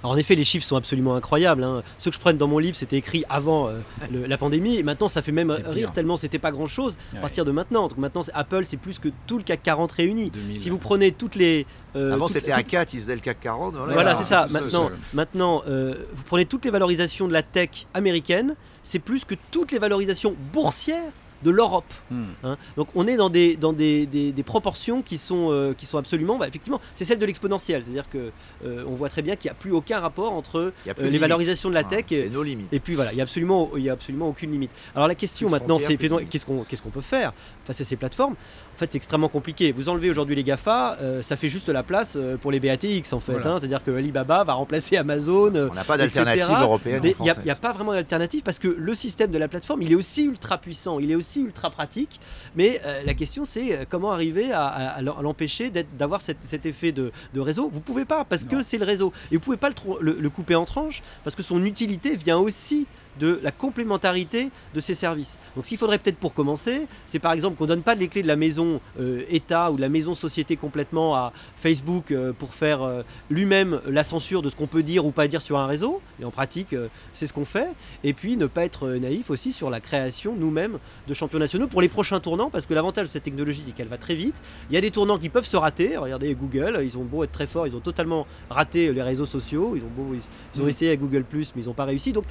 [0.04, 1.64] Alors en effet, les chiffres sont absolument incroyables.
[1.64, 1.82] Hein.
[1.98, 3.80] Ceux que je prenne dans mon livre, c'était écrit avant euh,
[4.12, 4.76] la pandémie.
[4.76, 7.88] Et maintenant, ça fait même rire tellement c'était pas grand chose à partir de maintenant.
[7.88, 10.32] Donc maintenant, Apple, c'est plus que tout le CAC 40 réuni.
[10.56, 11.66] Si vous prenez toutes les.
[11.96, 13.76] Euh, avant, c'était à 4, ils faisaient le CAC 40.
[13.76, 14.48] Voilà, c'est ça.
[14.50, 19.36] Maintenant, maintenant euh, vous prenez toutes les valorisations de la tech américaine, c'est plus que
[19.52, 21.12] toutes les valorisations boursières
[21.44, 21.92] de l'Europe.
[22.10, 22.26] Hmm.
[22.44, 22.58] Hein.
[22.78, 26.38] Donc on est dans des, dans des, des, proportions qui sont, euh, qui sont absolument,
[26.38, 28.32] bah, effectivement, c'est celle de l'exponentielle, c'est-à-dire que
[28.66, 31.70] euh, on voit très bien qu'il n'y a plus aucun rapport entre euh, les valorisations
[31.70, 32.72] de la tech et, nos limites.
[32.72, 34.72] et puis voilà, il n'y a absolument, y a absolument aucune limite.
[34.96, 37.34] Alors la question maintenant, c'est qu'est-ce qu'on qu'est-ce qu'on peut faire
[37.66, 38.34] face à ces plateformes?
[38.34, 39.72] En fait, c'est extrêmement compliqué.
[39.72, 43.34] Vous enlevez aujourd'hui les Gafa, ça fait juste la place pour les BATX en fait.
[43.46, 43.58] Hein.
[43.60, 45.54] c'est-à-dire que Alibaba va remplacer Amazon.
[45.56, 47.02] On n'a pas d'alternative européenne.
[47.04, 49.92] Il n'y a, a, pas vraiment d'alternative parce que le système de la plateforme, il
[49.92, 52.20] est aussi ultra puissant, il est aussi ultra pratique.
[52.56, 57.70] Mais euh, la question, c'est euh, comment arriver à, l'empêcher d'avoir cet, effet de, réseau.
[57.72, 59.12] Vous pouvez pas parce que c'est le réseau.
[59.32, 62.88] Et vous pouvez pas le, le couper en tranches parce que son utilité vient aussi
[63.20, 65.40] de la complémentarité de ces services.
[65.56, 68.08] Donc ce qu'il faudrait peut-être pour commencer, c'est par exemple qu'on ne donne pas les
[68.08, 72.34] clés de la maison euh, État ou de la maison société complètement à Facebook euh,
[72.34, 75.58] pour faire euh, lui-même la censure de ce qu'on peut dire ou pas dire sur
[75.58, 76.02] un réseau.
[76.22, 76.76] Et en pratique,
[77.14, 77.70] c'est ce qu'on fait.
[78.04, 81.82] Et puis ne pas être naïf aussi sur la création nous-mêmes de champions nationaux pour
[81.82, 84.42] les prochains tournants, parce que l'avantage de cette technologie, c'est qu'elle va très vite.
[84.70, 85.98] Il y a des tournants qui peuvent se rater.
[85.98, 89.74] Regardez Google, ils ont beau être très forts, ils ont totalement raté les réseaux sociaux.
[89.76, 90.16] Ils ont, beau,
[90.56, 90.70] ils, ont mm.
[90.70, 92.14] essayé avec Google⁇ mais ils n'ont pas réussi.
[92.14, 92.26] Donc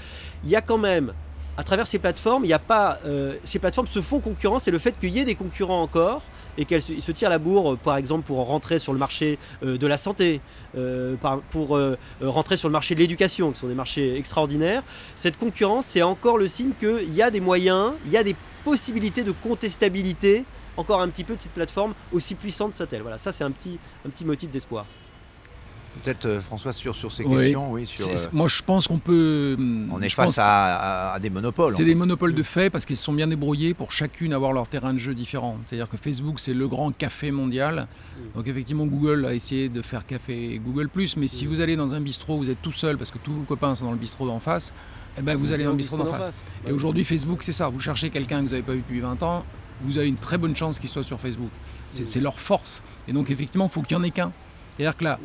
[0.44, 1.12] il y a quand même,
[1.56, 4.70] à travers ces plateformes, il y a pas, euh, ces plateformes se font concurrence et
[4.70, 6.22] le fait qu'il y ait des concurrents encore
[6.58, 9.86] et qu'elles se, tirent la bourre, par exemple, pour rentrer sur le marché euh, de
[9.86, 10.40] la santé,
[10.76, 11.16] euh,
[11.50, 11.78] pour
[12.20, 14.82] rentrer sur le marché de l'éducation, qui sont des marchés extraordinaires.
[15.14, 18.36] Cette concurrence, c'est encore le signe qu'il y a des moyens, il y a des
[18.64, 20.44] possibilités de contestabilité
[20.76, 23.02] encore un petit peu de cette plateforme aussi puissante soit-elle.
[23.02, 23.78] Voilà, ça c'est un petit
[24.24, 24.86] motif d'espoir.
[26.02, 27.70] Peut-être euh, François sur, sur ces questions.
[27.70, 29.56] Oui, euh, moi je pense qu'on peut.
[29.92, 31.74] On est face à, des monopoles.
[31.74, 34.94] C'est des monopoles de fait parce qu'ils sont bien débrouillés pour chacune avoir leur terrain
[34.94, 35.58] de jeu différent.
[35.66, 37.88] C'est-à-dire que Facebook c'est le grand café mondial.
[38.34, 42.00] Donc effectivement Google a essayé de faire café Google⁇ mais si vous allez dans un
[42.00, 44.40] bistrot, vous êtes tout seul parce que tous vos copains sont dans le bistrot d'en
[44.40, 44.72] face,
[45.18, 46.32] eh ben, vous allez dans le bistrot d'en face.
[46.66, 47.68] Et aujourd'hui Facebook c'est ça.
[47.68, 49.44] Vous cherchez quelqu'un que vous n'avez pas vu depuis 20 ans,
[49.82, 51.50] vous avez une très bonne chance qu'ils soient sur Facebook.
[51.90, 52.82] C'est c'est leur force.
[53.08, 54.32] Et donc effectivement, il faut qu'il y en ait qu'un.
[54.76, 55.18] C'est-à-dire que là,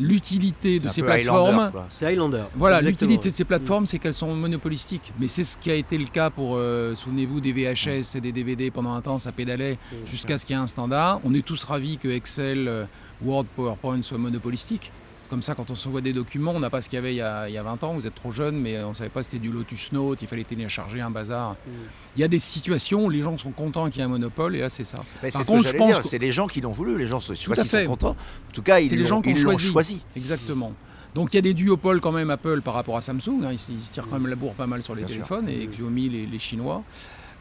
[0.00, 1.88] l'utilité de ces un peu Highlander, plateformes, quoi.
[1.90, 2.42] C'est Highlander.
[2.56, 3.08] voilà, Exactement.
[3.10, 5.12] l'utilité de ces plateformes, c'est qu'elles sont monopolistiques.
[5.20, 8.32] Mais c'est ce qui a été le cas pour, euh, souvenez-vous, des VHS et des
[8.32, 10.06] DVD pendant un temps, ça pédalait Mm.
[10.06, 11.20] jusqu'à ce qu'il y ait un standard.
[11.24, 12.84] On est tous ravis que Excel, euh,
[13.22, 14.90] Word, PowerPoint soient monopolistiques.
[15.30, 17.18] Comme ça, quand on s'envoie des documents, on n'a pas ce qu'il y avait il
[17.18, 19.10] y, a, il y a 20 ans, vous êtes trop jeune, mais on ne savait
[19.10, 21.52] pas si c'était du Lotus Note, il fallait télécharger un bazar.
[21.52, 21.70] Mm.
[22.16, 24.56] Il y a des situations où les gens sont contents qu'il y ait un monopole,
[24.56, 25.04] et là c'est ça.
[25.22, 27.06] Mais Par ce contre, que je pense que- c'est les gens qui l'ont voulu, les
[27.06, 28.10] gens, je sais pas sont contents.
[28.10, 29.70] En tout cas, ils C'est les l'ont gens qui ont ils l'ont choisi.
[29.70, 30.02] choisi.
[30.16, 30.72] Exactement.
[31.14, 33.44] Donc il y a des duopoles quand même Apple par rapport à Samsung.
[33.44, 33.52] hein.
[33.52, 35.26] Ils, tirent quand même la bourre pas mal sur les Bien sûr.
[35.28, 35.70] téléphones et Mm.
[35.70, 36.82] Xiaomi les, les Chinois.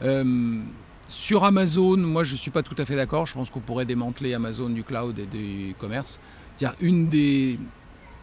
[0.03, 0.59] Euh,
[1.07, 3.25] sur Amazon, moi je ne suis pas tout à fait d'accord.
[3.25, 6.19] Je pense qu'on pourrait démanteler Amazon du cloud et du commerce.
[6.55, 7.57] C'est-à-dire une des,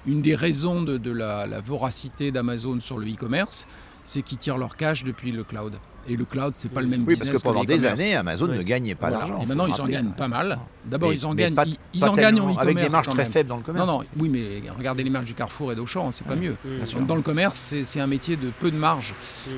[0.06, 3.66] une des raisons de, de la, la voracité d'Amazon sur le e-commerce,
[4.04, 5.74] c'est qu'ils tirent leur cash depuis le cloud.
[6.08, 8.00] Et le cloud, c'est pas le même Oui, parce business que pendant des e-commerce.
[8.00, 8.58] années, Amazon Oui.
[8.58, 9.26] ne gagnait pas Voilà.
[9.26, 9.42] d'argent.
[9.42, 10.58] Et maintenant, ils en gagnent pas mal.
[10.84, 12.62] D'abord, ils en mais gagnent, pas- ils, ils pas en gagnent en e-commerce.
[12.62, 13.84] Avec des marges très faibles dans le commerce.
[13.88, 16.54] Non, non, oui, mais regardez les marges du Carrefour et d'Auchan, c'est pas mieux.
[16.94, 19.14] Donc, dans le commerce, c'est c'est un métier de peu de marge.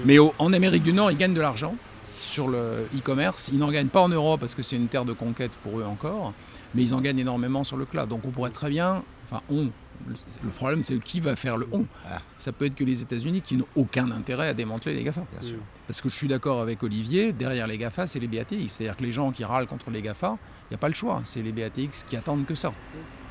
[0.07, 1.75] Mais au- en Amérique du Nord, ils gagnent de l'argent
[2.19, 3.51] sur le e-commerce.
[3.53, 5.85] Ils n'en gagnent pas en Europe parce que c'est une terre de conquête pour eux
[5.85, 6.33] encore,
[6.75, 8.09] mais ils en gagnent énormément sur le cloud.
[8.09, 9.69] Donc on pourrait très bien, enfin on,
[10.07, 11.85] le- problème c'est qui va faire le on.
[12.09, 12.21] Ah.
[12.39, 15.25] Ça peut être que les États-Unis qui n'ont aucun intérêt à démanteler les GAFA.
[15.33, 15.59] Bien sûr.
[15.87, 18.69] Parce que je suis d'accord avec Olivier, derrière les GAFA, c'est les BATX.
[18.69, 21.21] C'est-à-dire que les gens qui râlent contre les GAFA, il n'y a pas le choix.
[21.25, 22.73] C'est les BATX qui attendent que ça.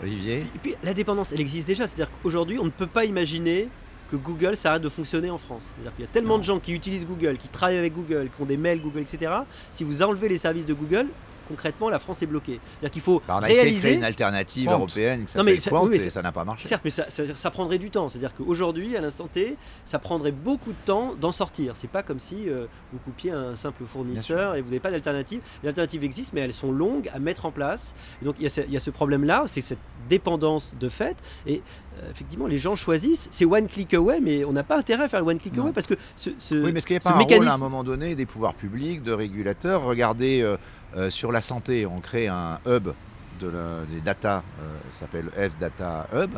[0.04, 0.46] Olivier?
[0.56, 1.88] Et puis la dépendance, elle existe déjà.
[1.88, 3.68] C'est-à-dire qu'aujourd'hui, on ne peut pas imaginer
[4.12, 5.74] que Google s'arrête de fonctionner en France.
[5.76, 6.40] C'est-à-dire qu'il y a tellement Non.
[6.40, 9.32] de gens qui utilisent Google, qui travaillent avec Google, qui ont des mails Google, etc.
[9.72, 11.08] Si vous enlevez les services de Google,
[11.48, 12.60] concrètement, la France est bloquée.
[12.80, 13.96] C'est-à-dire qu'il faut Bah, On a essayé de créer réaliser.
[13.96, 16.68] une alternative européenne qui Non, mais s'appelle ça- oui, et ça- n'a pas marché.
[16.68, 18.10] Certes, mais ça, ça- ça prendrait du temps.
[18.10, 19.56] C'est-à-dire qu'aujourd'hui, à l'instant T,
[19.86, 21.76] ça prendrait beaucoup de temps d'en sortir.
[21.76, 25.42] C'est pas comme si euh, vous coupiez un simple fournisseur et vous n'avez pas d'alternative.
[25.64, 27.94] Les alternatives existent, mais elles sont longues à mettre en place.
[28.22, 29.80] Et donc il y a ce, ce problème-là, c'est cette
[30.10, 31.18] dépendance de fait.
[31.46, 31.62] Et
[32.12, 33.28] effectivement, les gens choisissent.
[33.32, 35.64] C'est one click away, mais on n'a pas intérêt à faire le one click Non.
[35.64, 37.32] away parce que ce, ce- Oui, mais est-ce qu'il n'y a ce pas un rôle
[37.34, 39.84] à un mécanisme- moment donné des pouvoirs publics, de régulateurs?
[39.84, 40.58] Regardez euh,
[40.96, 42.90] euh, sur la santé, on crée un hub
[43.40, 46.32] de la- des data, euh, ça s'appelle F Data Hub,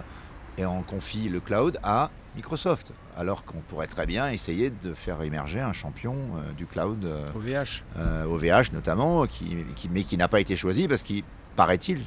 [0.58, 5.22] et on confie le cloud à Microsoft, alors qu'on pourrait très bien essayer de faire
[5.24, 7.84] émerger un champion euh, du cloud, euh, OVH.
[7.98, 11.24] euh, OVH notamment, qui, qui- mais qui n'a pas été choisi parce qu'il,
[11.56, 12.00] paraît-il,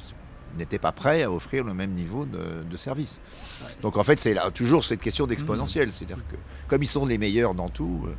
[0.57, 3.19] n'était pas prêt à offrir le même niveau de, de service.
[3.61, 6.35] Ouais, Donc en fait, c'est là, toujours cette question d'exponentielle, c'est-à-dire que
[6.67, 8.13] comme ils sont les meilleurs dans tout, euh,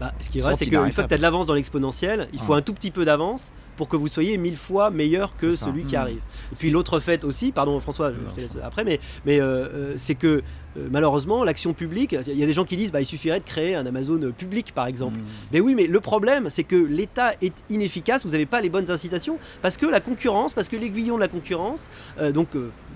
[0.00, 2.28] Bah, ce qui est vrai, c'est qu'une fois que tu as de l'avance dans l'exponentielle,
[2.32, 2.58] il faut Ouais.
[2.58, 5.94] un tout petit peu d'avance pour que vous soyez mille fois meilleur que celui qui
[5.94, 5.98] Mm.
[5.98, 6.20] arrive.
[6.52, 9.94] Et puis l'autre fait aussi, pardon François, je te laisse après, mais, mais euh, euh,
[9.96, 10.42] c'est que
[10.76, 13.44] euh, malheureusement, l'action publique, il y a des gens qui disent bah, il suffirait de
[13.44, 15.18] créer un Amazon public par exemple.
[15.18, 15.22] Mm.
[15.52, 18.90] Mais oui, mais le problème, c'est que l'État est inefficace, vous n'avez pas les bonnes
[18.90, 21.88] incitations, parce que la concurrence, parce que l'aiguillon de la concurrence,
[22.20, 22.48] euh, donc,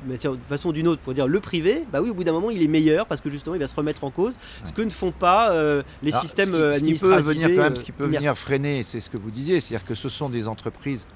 [0.06, 2.50] de façon ou d'une autre, pour dire le privé, bah oui, au bout d'un moment,
[2.50, 4.90] il est meilleur, parce que justement, il va se remettre en cause, ce que ne
[4.90, 7.26] font pas euh, les Alors, systèmes ce qui, euh, ce qui peut administratifs.
[7.26, 8.18] venir quand même, euh, ce qui peut merci.
[8.18, 11.06] venir freiner, c'est ce que vous disiez, c'est-à-dire que ce sont des entreprises,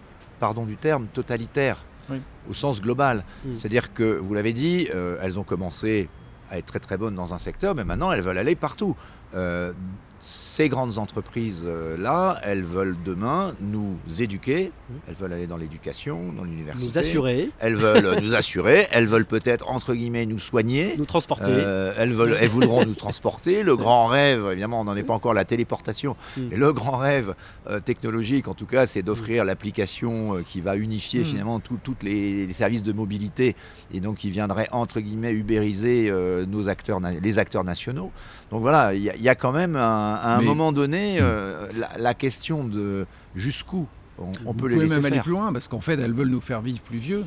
[0.41, 2.21] pardon du terme, totalitaires, Oui.
[2.49, 3.25] au sens global.
[3.45, 3.53] Mm.
[3.53, 6.09] C'est-à-dire que vous l'avez dit, euh, elles ont commencé
[6.51, 8.97] à être très très bonnes dans un secteur, mais maintenant elles veulent aller partout.
[9.35, 9.73] Euh,
[10.21, 11.97] ces grandes entreprises euh,
[12.43, 14.93] elles veulent demain nous éduquer, Mm.
[15.09, 19.27] elles veulent aller dans l'éducation, dans l'université, Nous assurer, elles veulent nous assurer, elles veulent
[19.27, 20.95] peut-être entre guillemets nous soigner.
[20.97, 21.51] nous transporter.
[21.53, 23.63] Euh, elles, veulent, elles voudront nous transporter.
[23.63, 26.41] Le grand rêve, évidemment, on n'en est pas encore à la téléportation, Mm.
[26.51, 27.35] mais le grand rêve
[27.69, 31.25] euh, technologique, en tout cas, c'est d'offrir l'application euh, qui va unifier Mm.
[31.25, 33.55] finalement tous les, les services de mobilité
[33.93, 36.11] et donc qui viendrait, entre guillemets, ubériser
[36.49, 38.11] nos acteurs, les acteurs nationaux.
[38.51, 40.73] Donc voilà, il y, a- il y a quand même un- à un Mais- moment
[40.73, 43.87] donné euh, la, la question de jusqu'où
[44.19, 46.41] on, peut les pouvez laisser même aller plus loin parce qu'en fait, elles veulent nous
[46.41, 47.25] faire vivre plus vieux.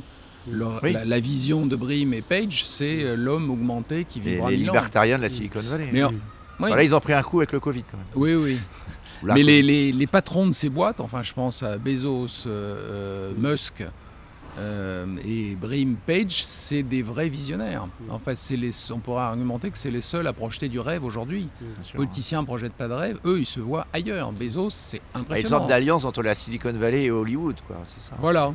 [0.52, 0.91] Leur- Oui.
[0.94, 4.58] la, la vision de Brim et Page, c'est euh, l'homme augmenté qui Les, vivra les
[4.58, 4.74] mille ans.
[4.74, 5.89] libertariens de la Silicon Valley.
[5.94, 6.08] Mais, Mm.
[6.08, 6.17] oui,
[6.60, 8.06] Voilà, ils ont pris un coup avec le Covid quand même.
[8.15, 8.58] oui, oui.
[9.24, 13.34] Mais les, les- les patrons de ces boîtes, enfin je pense à Bezos, euh, euh,
[13.38, 13.84] Musk
[14.60, 17.88] euh, et Brim Page, c'est des vrais visionnaires.
[18.10, 21.04] En fait, c'est les, on pourrait argumenter que c'est les seuls à projeter du rêve
[21.06, 21.48] aujourd'hui.
[21.62, 24.32] Les politiciens ne projettent pas de rêve, eux ils se voient ailleurs.
[24.34, 25.50] Bezos, c'est Bah, Une impressionnant.
[25.60, 27.78] sorte d'alliance entre la Silicon Valley et Hollywood, quoi.
[27.86, 28.16] C'est ça.
[28.20, 28.52] Voilà,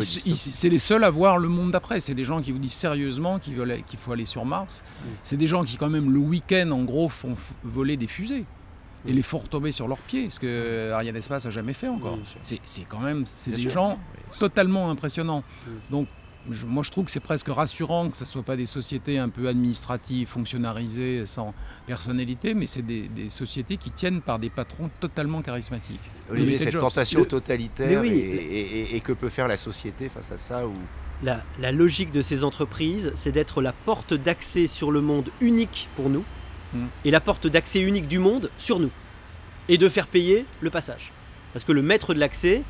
[0.00, 2.00] C'est- les seuls à voir le monde d'après.
[2.00, 3.56] C'est des gens qui vous disent sérieusement qu'il
[3.98, 4.82] faut aller sur Mars.
[4.82, 5.08] Mm.
[5.22, 8.44] C'est des gens qui, quand même, le week-end, en gros, font voler des fusées
[9.06, 9.16] et Mm.
[9.16, 12.16] les font retomber sur leurs pieds, ce que Ariane Espace a jamais fait encore.
[12.16, 12.22] Mm.
[12.62, 13.70] C'est quand même, c'est des sûr.
[13.70, 15.42] gens Oui, totalement impressionnants.
[15.66, 15.70] Mm.
[15.90, 16.08] Donc,
[16.50, 19.16] je- moi je trouve que c'est presque rassurant que ce ne soit pas des sociétés
[19.18, 21.54] un peu administratives, fonctionnalisées, sans
[21.86, 26.00] personnalité, mais c'est des, des sociétés qui tiennent par des patrons totalement charismatiques.
[26.30, 26.80] Olivier, cette Jobs.
[26.80, 28.10] tentation totalitaire oui.
[28.10, 30.72] et, et- et- et que peut faire la société face à ça ou...
[31.22, 35.88] La, la logique de ces entreprises, c'est d'être la porte d'accès sur le monde unique
[35.96, 36.24] pour nous
[36.74, 36.86] Mm.
[37.04, 38.90] et la porte d'accès unique du monde sur nous.
[39.68, 41.12] Et de faire payer le passage.
[41.52, 42.62] Parce que le maître de l'accès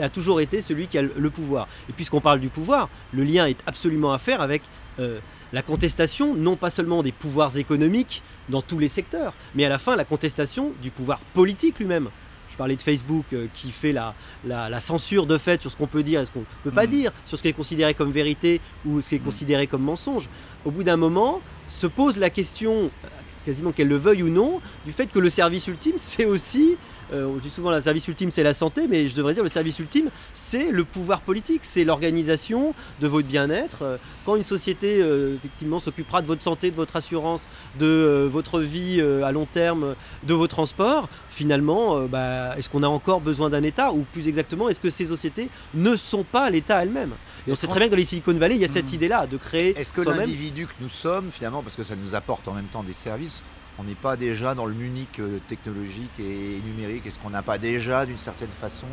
[0.00, 1.68] a toujours été celui qui a le pouvoir.
[1.88, 4.62] Et puisqu'on parle du pouvoir, le lien est absolument à faire avec
[4.98, 5.18] euh,
[5.52, 9.78] la contestation, non pas seulement des pouvoirs économiques dans tous les secteurs, mais à la
[9.78, 12.08] fin la contestation du pouvoir politique lui-même.
[12.50, 14.14] Je parlais de Facebook euh, qui fait la,
[14.44, 16.70] la, la censure de fait sur ce qu'on peut dire et ce qu'on ne peut
[16.70, 16.90] pas Mm.
[16.90, 20.28] dire, sur ce qui est considéré comme vérité ou ce qui est considéré comme mensonge.
[20.64, 23.08] Au bout d'un moment, se pose la question, euh,
[23.46, 26.76] quasiment qu'elle le veuille ou non, du fait que le service ultime, c'est aussi,
[27.12, 29.48] euh, je dis souvent le service ultime c'est la santé, mais je devrais dire le
[29.48, 33.78] service ultime, c'est le pouvoir politique, c'est l'organisation de votre bien-être.
[33.82, 37.48] Euh, Quand une société, euh, effectivement, s'occupera de votre santé, de votre assurance,
[37.78, 39.94] de votre vie à long terme,
[40.24, 44.68] de vos transports, finalement, bah, est-ce qu'on a encore besoin d'un État Ou plus exactement,
[44.68, 47.14] est-ce que ces sociétés ne sont pas l'État elles-mêmes
[47.46, 48.94] Et on sait très bien que dans les Silicon Valley, il y a cette Mhm.
[48.94, 52.46] idée-là de créer Est-ce que l'individu que nous sommes, finalement, parce que ça nous apporte
[52.48, 53.42] en même temps des services,
[53.78, 57.58] on n'est pas déjà dans le Munich euh, technologique et numérique Est-ce qu'on n'a pas
[57.58, 58.86] déjà, d'une certaine façon,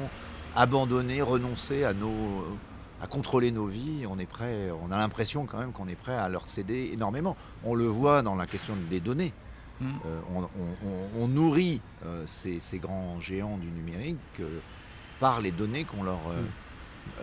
[0.55, 2.45] abandonné, renoncé à nos
[3.01, 4.05] à contrôler nos vies?
[4.09, 7.35] On est prêt, on a l'impression quand même qu'on est prêt à leur céder énormément.
[7.63, 9.33] On le voit dans la question des données.
[9.81, 9.85] Mm.
[10.05, 14.59] Euh, on, on- on- on nourrit euh, ces, ces grands géants du numérique euh,
[15.19, 16.17] par les données qu'on leur.
[16.29, 16.41] euh,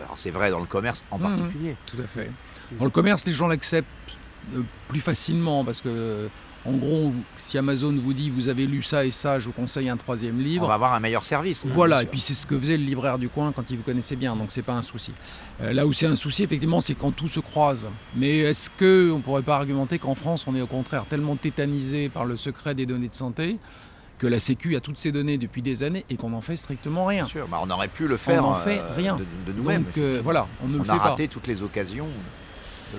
[0.03, 1.23] Alors c'est vrai dans le commerce en Mhm.
[1.23, 1.75] particulier.
[1.85, 2.31] Tout à fait.
[2.79, 3.87] Dans le commerce, les gens l'acceptent
[4.53, 6.27] euh, plus facilement parce que, euh,
[6.65, 9.45] en gros, on vous- si Amazon vous dit vous avez lu ça et ça, je
[9.45, 10.67] vous conseille un troisième On livre.
[10.67, 11.63] va avoir un meilleur service.
[11.67, 14.15] Voilà, et puis c'est ce que faisait le libraire du coin quand il vous connaissait
[14.15, 15.13] bien, donc c'est pas un souci.
[15.61, 17.87] Euh, là où c'est un souci, effectivement, c'est quand tout se croise.
[18.15, 22.09] Mais est-ce que on pourrait pas argumenter qu'en France, on est au contraire tellement tétanisé
[22.09, 23.57] par le secret des données de santé
[24.17, 27.05] que la Sécu a toutes ces données depuis des années et qu'on n'en fait strictement
[27.05, 27.23] rien?
[27.25, 29.17] Bien sûr, bah, on aurait pu le faire n'en fait euh, rien.
[29.17, 29.83] de, de nous-mêmes.
[29.97, 31.09] Euh, voilà, on ne on le a fait pas.
[31.09, 32.07] raté toutes les occasions.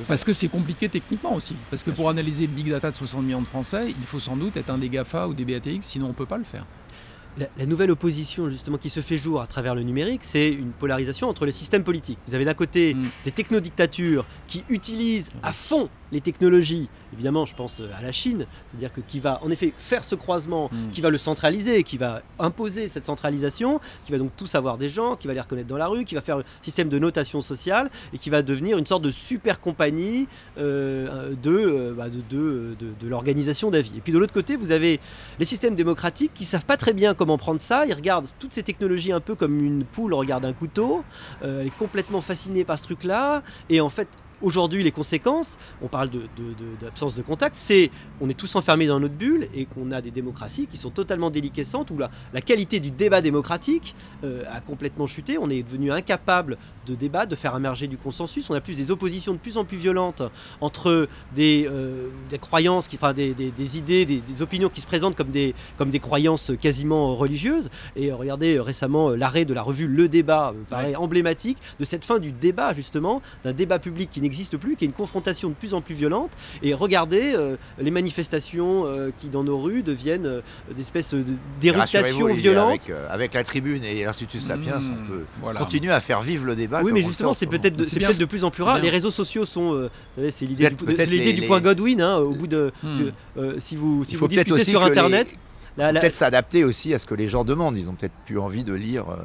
[0.09, 1.55] Parce que c'est compliqué techniquement aussi.
[1.70, 4.20] Parce que Bien pour analyser le big data de 60 millions de Français, il faut
[4.20, 6.45] sans doute être un des GAFA ou des BATX, sinon on ne peut pas le
[6.45, 6.66] faire.
[7.39, 10.70] La, la nouvelle opposition justement qui se fait jour à travers le numérique, c'est une
[10.70, 12.18] polarisation entre les systèmes politiques.
[12.26, 13.09] Vous avez d'un côté Mm.
[13.26, 16.89] des technodictatures qui utilisent à fond les technologies.
[17.13, 20.15] Évidemment, je pense euh, à la Chine, c'est-à-dire que qui va en effet faire ce
[20.15, 20.91] croisement, Mm.
[20.93, 24.89] qui va le centraliser, qui va imposer cette centralisation, qui va donc tout savoir des
[24.89, 27.41] gens, qui va les reconnaître dans la rue, qui va faire un système de notation
[27.41, 30.27] sociale et qui va devenir une sorte de super compagnie
[30.59, 33.93] euh, de, euh, bah, de, de- de- de l'organisation d'avis.
[33.97, 35.01] Et puis de l'autre côté, vous avez
[35.39, 37.87] les systèmes démocratiques qui savent pas très bien comment prendre ça.
[37.87, 41.05] Ils regardent toutes ces technologies un peu comme une poule regarde un couteau.
[41.43, 43.43] Euh, elle est complètement fascinée par ce truc-là.
[43.71, 44.09] Et en fait,
[44.43, 48.55] aujourd'hui, les conséquences, on parle de- de- de- d'absence de, contact, c'est on est tous
[48.57, 52.11] enfermés dans notre bulle et qu'on a des démocraties qui sont totalement déliquescentes où la,
[52.34, 55.39] la qualité du débat démocratique euh, a complètement chuté.
[55.39, 58.49] On est devenu incapable de débattre, de faire émerger du consensus.
[58.51, 60.22] On a plus des oppositions de plus en plus violentes
[60.61, 64.87] entre des, euh, des croyances, qui, enfin des, des- des idées, des, opinions qui se
[64.87, 67.70] présentent comme des, comme des croyances quasiment religieuses.
[67.97, 72.18] Et euh, regardez récemment l'arrêt de la revue Le Débat, paraît emblématique de cette fin
[72.18, 75.72] du débat justement, d'un débat public qui n'existe plus, qui est une confrontation de plus
[75.74, 76.31] en plus violente.
[76.62, 80.41] Et regardez euh, les manifestations euh, qui dans nos rues deviennent euh,
[80.74, 82.68] des espèces de- Rassurez-vous, d'irritations Olivier, violentes.
[82.70, 85.61] Avec, euh, avec la tribune et l'Institut Sapiens, Mmh, on peut voilà.
[85.61, 86.83] continuer à faire vivre le débat.
[86.83, 88.79] Oui, mais justement, c'est peut-être de, plus en plus rare.
[88.81, 90.77] Les réseaux sociaux sont, euh, vous savez, c'est l'idée du,
[91.41, 92.01] les- point les- Godwin.
[92.01, 92.99] hein, au bout de, Hmm.
[92.99, 95.35] de- euh, si vous si Il vous faut peut-être discutez aussi sur les- Internet,
[95.77, 97.77] la- Peut-être s'adapter aussi à ce que les gens demandent.
[97.77, 99.05] Ils ont peut-être plus envie de lire.
[99.11, 99.16] euh,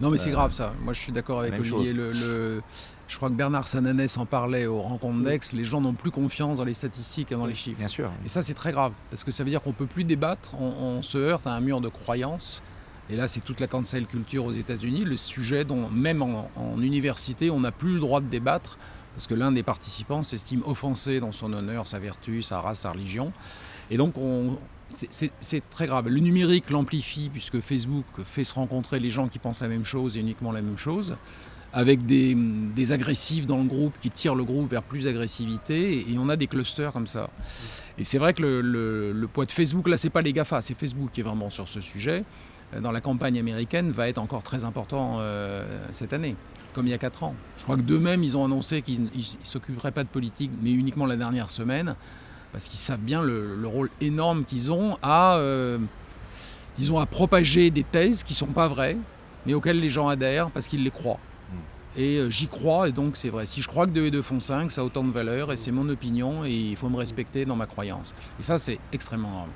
[0.00, 0.74] Non, mais c'est Euh, grave ça.
[0.84, 1.92] Moi, je suis d'accord avec Olivier.
[1.94, 2.60] le-
[3.08, 5.38] Je crois que Bernard Sananès en parlait aux rencontres d'Aix.
[5.52, 7.78] Les gens n'ont plus confiance dans les statistiques et dans les chiffres.
[7.78, 8.10] bien sûr.
[8.24, 10.64] Et ça, c'est très grave, parce que ça veut dire qu'on peut plus débattre, on,
[10.98, 12.62] on se heurte à un mur de croyances.
[13.08, 16.80] Et là, c'est toute la cancel culture aux États-Unis, le sujet dont, même en, en
[16.82, 18.76] université, on n'a plus le droit de débattre,
[19.14, 22.90] parce que l'un des participants s'estime offensé dans son honneur, sa vertu, sa race, sa
[22.90, 23.32] religion.
[23.90, 24.58] Et donc, on,
[24.92, 26.08] c'est- c'est c'est très grave.
[26.08, 30.16] Le numérique l'amplifie, puisque Facebook fait se rencontrer les gens qui pensent la même chose
[30.16, 31.16] et uniquement la même chose
[31.76, 36.30] avec des, agressifs dans le groupe qui tirent le groupe vers plus agressivité et, on
[36.30, 37.28] a des clusters comme ça.
[37.98, 41.10] Et c'est vrai que le, poids de Facebook, là c'est pas les GAFA, c'est Facebook
[41.12, 42.24] qui est vraiment sur ce sujet,
[42.72, 46.34] euh, dans la campagne américaine va être encore très important euh, cette année,
[46.72, 47.34] comme il y a 4 ans.
[47.58, 49.08] Je crois que d'eux-mêmes ils ont annoncé qu'ils ne
[49.42, 51.94] s'occuperaient pas de politique, mais uniquement la dernière semaine,
[52.52, 55.76] parce qu'ils savent bien le, le rôle énorme qu'ils ont à, euh,
[56.78, 58.96] disons, à propager des thèses qui sont pas vraies,
[59.44, 61.20] mais auxquelles les gens adhèrent parce qu'ils les croient.
[61.96, 63.46] Et euh, j'y crois, et donc c'est vrai.
[63.46, 65.56] Si je crois que 2 et 2 font 5, ça a autant de valeur, et
[65.56, 68.14] c'est mon opinion, et il faut me respecter dans ma croyance.
[68.38, 69.48] Et ça, c'est extrêmement grave.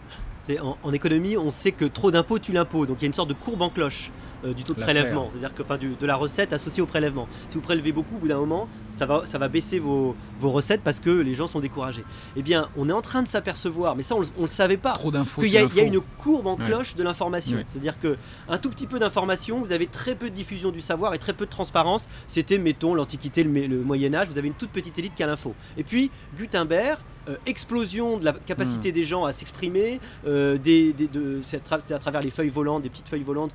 [0.59, 2.86] En, en, économie, on sait que trop d'impôts tue l'impôt.
[2.86, 4.11] Donc il y a une sorte de courbe en cloche
[4.44, 7.28] euh, du taux de prélèvement, c'est-à-dire que enfin, du, de la recette associée au prélèvement.
[7.48, 10.51] Si vous prélevez beaucoup, au bout d'un moment, ça va, ça va baisser vos, vos,
[10.51, 12.05] recettes parce que les gens sont découragés.
[12.36, 14.94] Eh bien, on est en train de s'apercevoir, mais ça on ne le savait pas,
[14.96, 16.98] qu'il y, y, a une courbe en cloche ouais.
[16.98, 17.59] de l'information.
[17.59, 17.64] Ouais.
[17.66, 21.18] C'est-à-dire qu'un tout petit peu d'information, vous avez très peu de diffusion du savoir et
[21.18, 22.09] très peu de transparence.
[22.26, 25.26] C'était, mettons, l'Antiquité, le, le Moyen Âge, vous avez une toute petite élite qui a
[25.26, 25.55] l'info.
[25.76, 26.98] Et puis, Gutenberg,
[27.29, 28.95] euh, explosion de la capacité mmh.
[28.95, 30.01] des gens à s'exprimer.
[30.27, 33.53] Euh, de, c'est, à, à, travers les feuilles volantes, des petites feuilles volantes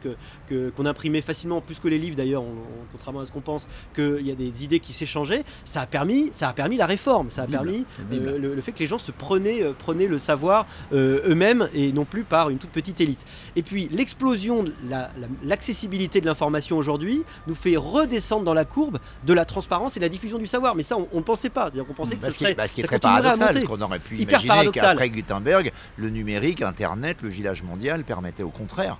[0.47, 3.41] que, qu'on imprimait facilement, plus que les livres d'ailleurs, on, on, contrairement à ce qu'on
[3.41, 5.43] pense, qu'il y a des idées qui s'échangeaient.
[5.66, 8.72] Ça a permis, ça a permis la réforme, ça a permis euh, le, le, fait
[8.72, 12.72] que les gens se prenaient, prenaient le savoir eux-mêmes et non plus par une toute
[12.72, 13.26] petite élite.
[13.55, 18.99] Et puis l'explosion, la, la, l'accessibilité de l'information aujourd'hui nous fait redescendre dans la courbe
[19.26, 20.76] de la transparence et de la diffusion du savoir.
[20.76, 21.66] Mais ça, on ne pensait pas.
[21.66, 23.81] C'est-à-dire qu'on pensait que bah, ce serait, bah, ce qui est très paradoxal, parce qu'on
[23.81, 28.97] aurait pu Hyper imaginer qu'après Gutenberg, le numérique, Internet, le village mondial permettait au contraire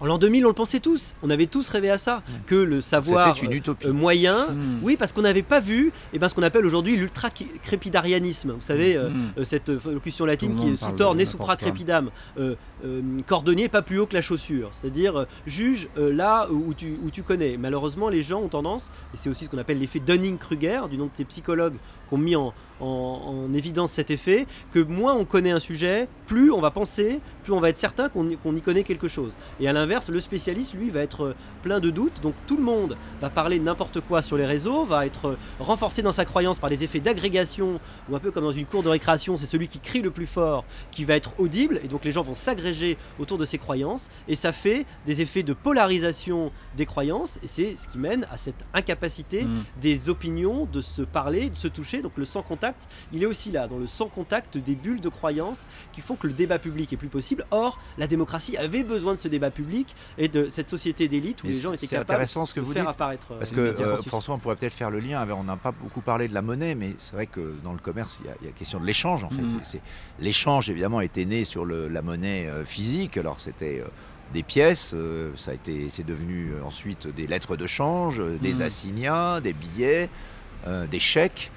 [0.00, 1.14] en l'an 2000, on le pensait tous.
[1.22, 2.16] On avait tous rêvé à ça.
[2.16, 2.32] Mmh.
[2.46, 3.36] Que le savoir
[3.84, 4.78] euh, moyen, mmh.
[4.82, 8.52] oui, parce qu'on n'avait pas vu eh ben, ce qu'on appelle aujourd'hui l'ultra-crépidarianisme.
[8.52, 9.32] Vous savez, euh, mmh.
[9.38, 12.10] euh, cette locution latine qui est sous tort, ne supra crépidam.
[12.38, 14.68] Euh, euh, cordonnier pas plus haut que la chaussure.
[14.72, 17.56] C'est-à-dire, euh, juge là où tu, où tu connais.
[17.56, 21.06] Malheureusement, les gens ont tendance, et c'est aussi ce qu'on appelle l'effet Dunning-Kruger, du nom
[21.06, 21.76] de ces psychologues
[22.08, 26.08] qui ont mis en, en, en, évidence cet effet, que moins on connaît un sujet,
[26.26, 29.34] plus on va penser, plus on va être certain qu'on qu y connaît quelque chose.
[29.60, 32.20] Et à l'inverse, le spécialiste, lui, va être plein de doutes.
[32.22, 36.12] Donc tout le monde va parler n'importe quoi sur les réseaux, va être renforcé dans
[36.12, 39.36] sa croyance par des effets d'agrégation, ou un peu comme dans une cour de récréation,
[39.36, 42.22] c'est celui qui crie le plus fort qui va être audible, et donc les gens
[42.22, 47.38] vont s'agréger autour de ses croyances, et ça fait des effets de polarisation des croyances,
[47.42, 49.64] et c'est ce qui mène à cette incapacité mmh.
[49.80, 52.02] des opinions de se parler, de se toucher.
[52.02, 55.08] Donc le sans contact, il est aussi là, dans le sans contact des bulles de
[55.08, 57.46] croyances qui font que le débat public est plus possible.
[57.50, 59.73] Or, la démocratie avait besoin de ce débat public
[60.18, 62.72] et de cette société d'élite où les gens étaient capables intéressant ce que de vous
[62.72, 63.28] faire dites, apparaître.
[63.38, 65.26] Parce que euh, François, on pourrait peut-être faire le lien.
[65.32, 68.20] On n'a pas beaucoup parlé de la monnaie, mais c'est vrai que dans le commerce,
[68.22, 69.42] il y a, il y a question de l'échange en fait.
[69.42, 69.80] Mmh.
[70.20, 73.16] L'échange évidemment était né sur le, la monnaie euh, physique.
[73.16, 73.88] Alors c'était euh,
[74.32, 78.38] des pièces, euh, ça a été, c'est devenu euh, ensuite des lettres de change, euh,
[78.40, 78.62] des mmh.
[78.62, 80.08] assignats, des billets,
[80.66, 81.50] euh, des chèques.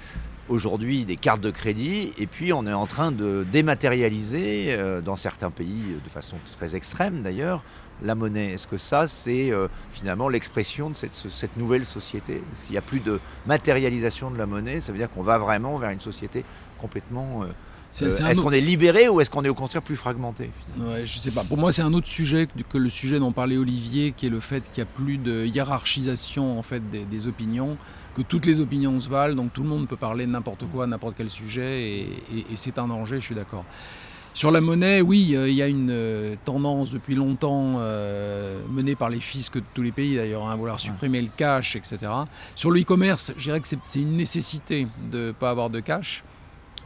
[0.50, 5.14] Aujourd'hui, des cartes de crédit, et puis on est en train de dématérialiser euh, dans
[5.14, 7.62] certains pays, de façon très extrême d'ailleurs,
[8.02, 8.52] la monnaie.
[8.52, 12.42] Est-ce que ça, c'est euh, finalement l'expression de cette, cette, nouvelle société?
[12.54, 15.78] S'il n'y a plus de matérialisation de la monnaie, ça veut dire qu'on va vraiment
[15.78, 16.44] vers une société
[16.78, 17.46] complètement euh,
[17.92, 21.06] est-ce euh, est qu'on est libéré ou est-ce qu'on est au contraire plus fragmenté ouais,
[21.06, 21.42] Je sais pas.
[21.42, 24.30] Pour moi, c'est un autre sujet que, que, le sujet dont parlait Olivier, qui est
[24.30, 27.76] le fait qu'il n'y a plus de hiérarchisation en fait des, des, opinions,
[28.14, 30.86] que toutes les opinions se valent, donc tout le monde peut parler de n'importe quoi,
[30.86, 32.00] n'importe quel sujet, et,
[32.34, 33.20] et, et c'est un danger.
[33.20, 33.64] Je suis d'accord.
[34.38, 38.94] Sur la monnaie, oui, euh, il y a une euh, tendance depuis longtemps euh, menée
[38.94, 41.24] par les fiscs de tous les pays d'ailleurs à vouloir supprimer ouais.
[41.24, 41.98] le cash, etc.
[42.54, 46.22] Sur le e-commerce, je dirais que c'est une nécessité de ne pas avoir de cash.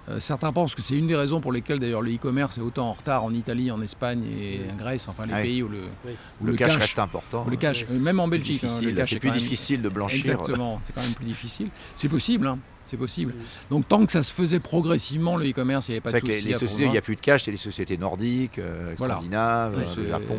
[0.08, 2.88] Euh, certains pensent que c'est une des raisons pour lesquelles d'ailleurs le e-commerce est autant
[2.88, 5.42] en retard en Italie, en Espagne et en Grèce, enfin les oui.
[5.42, 6.12] pays où le, oui.
[6.40, 7.46] où le, le cash, cash, reste important.
[7.50, 10.20] Le cash, même en Belgique, hein, c'est plus difficile de blanchir.
[10.20, 11.68] Exactement, c'est quand même plus difficile.
[11.96, 13.34] C'est possible, hein, c'est possible.
[13.36, 13.44] Oui.
[13.70, 16.32] Donc tant que ça se faisait progressivement, le e-commerce, il n'y avait pas de souci.
[16.32, 19.14] Les, les sociétés, il n'y a plus de cash, c'est les sociétés nordiques, euh, voilà.
[19.14, 20.36] scandinaves, euh, le Japon.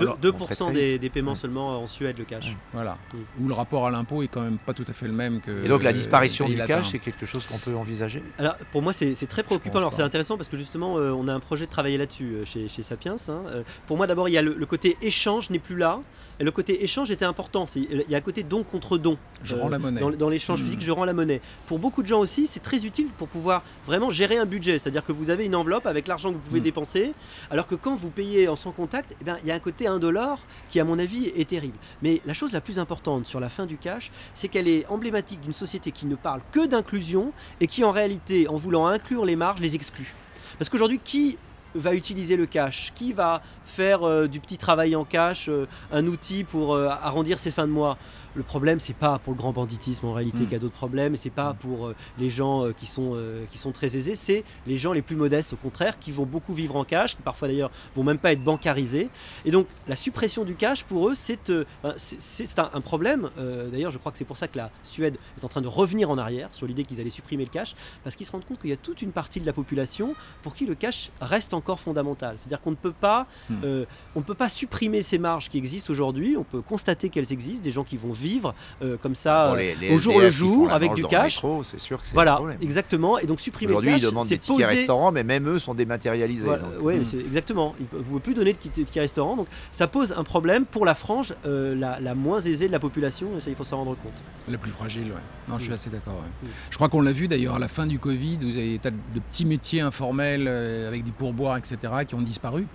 [0.00, 2.56] Euh, 2%, 2 des, des, paiements seulement en Suède, le cash.
[2.72, 2.98] Voilà.
[3.40, 5.64] Où le rapport à l'impôt est quand même pas tout à fait le même que.
[5.64, 8.22] Et donc la disparition du cash, c'est quelque chose qu'on peut envisager?
[8.38, 9.78] Alors pour moi, c'est très préoccupant.
[9.78, 12.44] Alors c'est intéressant parce que justement, euh, on a un projet de travailler là-dessus euh,
[12.44, 13.16] chez, chez, Sapiens.
[13.28, 13.42] Hein.
[13.46, 16.00] Euh, pour moi, d'abord, il y a le, le côté échange n'est plus là.
[16.38, 17.64] Le côté échange était important.
[17.74, 19.16] Il y a un côté don contre don.
[19.42, 20.00] Je rends la monnaie.
[20.00, 20.64] Dans, dans l'échange mmh.
[20.64, 21.40] physique, je rends la monnaie.
[21.66, 24.78] Pour beaucoup de gens aussi, c'est très utile pour pouvoir vraiment gérer un budget.
[24.78, 26.64] C'est-à-dire que vous avez une enveloppe avec l'argent que vous pouvez mmh.
[26.64, 27.12] dépenser,
[27.50, 29.86] alors que quand vous payez en sans contact, eh bien, il y a un côté
[29.86, 31.78] indolore qui, à mon avis, est terrible.
[32.02, 35.40] Mais la chose la plus importante sur la fin du cash, c'est qu'elle est emblématique
[35.40, 39.36] d'une société qui ne parle que d'inclusion et qui, en réalité, en voulant inclure les
[39.36, 40.14] marges, les exclut.
[40.58, 41.38] Parce qu'aujourd'hui, qui
[41.74, 46.06] va utiliser le cash Qui va faire euh, du petit travail en cash, euh, un
[46.06, 47.98] outil pour euh, arrondir ses fins de mois?
[48.34, 50.42] Le problème, c'est pas pour le grand banditisme en réalité mmh.
[50.42, 53.16] qu'il y a d'autres problèmes, et c'est pas pour euh, les gens qui, sont,
[53.50, 56.52] qui sont très aisés, c'est les gens les plus modestes au contraire, qui vont beaucoup
[56.52, 59.08] vivre en cash, qui parfois d'ailleurs vont même pas être bancarisés.
[59.46, 63.30] Et donc la suppression du cash pour eux, c'est un, un, problème.
[63.72, 66.10] d'ailleurs, je crois que c'est pour ça que la Suède est en train de revenir
[66.10, 68.70] en arrière sur l'idée qu'ils allaient supprimer le cash, parce qu'ils se rendent compte qu'il
[68.70, 71.80] y a toute une partie de la population pour qui le cash reste encore encore
[71.80, 72.34] fondamentale.
[72.38, 73.54] C'est-à-dire qu'on ne peut pas, Hmm.
[73.64, 76.36] euh, on ne peut pas supprimer ces marges qui existent aujourd'hui.
[76.38, 79.48] On peut constater qu'elles existent, des gens qui vont vivre euh, comme ça.
[79.48, 81.36] Bon, euh, les- les au jour le jour, avec du cash.
[81.36, 83.18] métro, c'est sûr que c'est un voilà, exactement.
[83.18, 85.48] Et donc supprimer le Aujourd'hui, ils cash, demandent c'est des tickets poser- restaurants, mais même
[85.48, 86.46] eux sont dématérialisés.
[86.78, 87.04] voilà, Hmm.
[87.04, 87.74] c'est exactement.
[87.92, 90.84] Vous ne pouvez plus donner de tickets tickets restaurant, donc ça pose un problème pour
[90.86, 93.78] la frange euh, la, la moins aisée de la population, et ça il faut s'en
[93.78, 94.22] rendre compte.
[94.48, 95.22] La plus fragile, ouais.
[95.48, 95.74] Non, je suis Mm.
[95.74, 96.14] assez d'accord.
[96.14, 96.48] ouais.
[96.48, 96.52] Mm.
[96.70, 98.90] Je crois qu'on l'a vu d'ailleurs à la fin du Covid, vous avez des tas
[98.90, 102.66] de petits métiers informels avec des pourboires, etc., qui ont disparu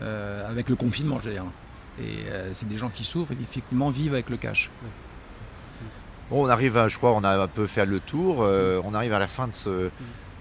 [0.00, 1.44] euh, avec le confinement, je veux dire.
[1.98, 4.70] Et euh, c'est des gens qui souffrent et qui effectivement vivent avec le cash.
[6.30, 8.38] Bon, on arrive, à, je crois, on a un peu fait le tour.
[8.40, 9.90] euh, on arrive à la fin de ce,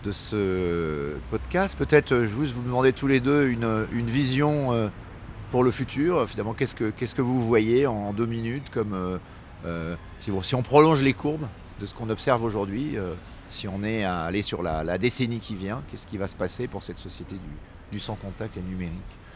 [0.03, 1.77] de ce podcast.
[1.77, 4.89] Peut-être, je vous demander tous les deux une, une vision
[5.51, 6.27] pour le futur.
[6.29, 9.19] Finalement, qu'est-ce que, qu'est-ce que vous voyez en deux minutes comme,
[10.19, 11.47] si, on prolonge les courbes
[11.81, 12.95] de ce qu'on observe aujourd'hui,
[13.51, 16.67] si on est à aller sur la, décennie qui vient, qu'est-ce qui va se passer
[16.67, 17.41] pour cette société du,
[17.91, 18.93] du sans contact et numérique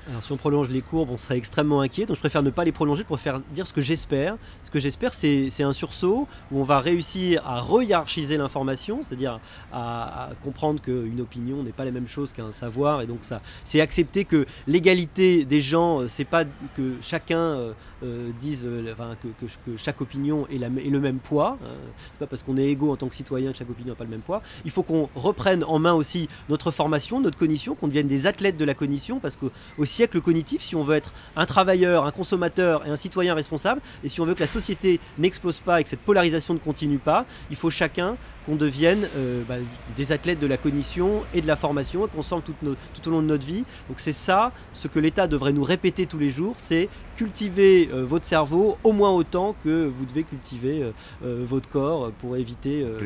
[0.09, 2.05] Alors si on prolonge les courbes, on serait extrêmement inquiet.
[2.05, 4.37] Donc je préfère ne pas les prolonger pour faire dire ce que j'espère.
[4.63, 9.39] Ce que j'espère, c'est un sursaut où on va réussir à re-hiérarchiser l'information, c'est-à-dire
[9.73, 13.01] à, comprendre qu'une opinion n'est pas la même chose qu'un savoir.
[13.01, 16.45] Et donc ça, c'est accepter que l'égalité des gens, euh, c'est pas
[16.75, 21.57] que chacun euh, euh, dise, enfin, que, que- que chaque opinion ait le même poids.
[21.63, 21.67] hein.
[22.13, 24.04] C'est pas parce qu'on est égaux en tant que citoyen que chaque opinion n'a pas
[24.07, 24.41] même poids.
[24.65, 28.57] Il faut qu'on reprenne en main aussi notre formation, notre cognition, qu'on devienne des athlètes
[28.57, 32.85] de la cognition, parce qu'au siècle cognitif, si on veut être un travailleur, un consommateur
[32.85, 35.89] et un citoyen responsable, et si on veut que la société n'explose pas et que
[35.89, 39.55] cette polarisation ne continue pas, il faut chacun qu'on devienne euh, bah,
[39.95, 43.11] des athlètes de la cognition et de la formation, et qu'on sente tout, tout au
[43.11, 43.63] long de notre vie.
[43.89, 48.03] Donc c'est ça, ce que l'État devrait nous répéter tous les jours, c'est cultiver euh,
[48.05, 50.83] votre cerveau au moins autant que vous devez cultiver
[51.23, 52.99] euh, votre corps pour éviter euh,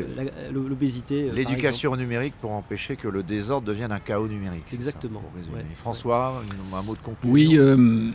[0.52, 1.30] l'obésité.
[1.32, 4.64] L'éducation numérique pour empêcher que le désordre devienne un chaos numérique.
[4.68, 5.58] ça, Exactement, pour résumer.
[5.58, 5.76] ouais.
[5.76, 6.42] François,
[6.74, 7.32] un mot de conclusion?
[7.34, 8.12] Oui, euh,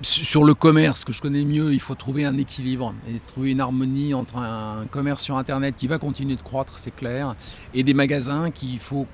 [0.00, 3.60] sur le commerce que je connais mieux, il faut trouver un équilibre et trouver une
[3.60, 7.34] harmonie entre un commerce sur Internet qui va continuer de croître, c'est clair,
[7.74, 9.06] et des magasins qu'il faut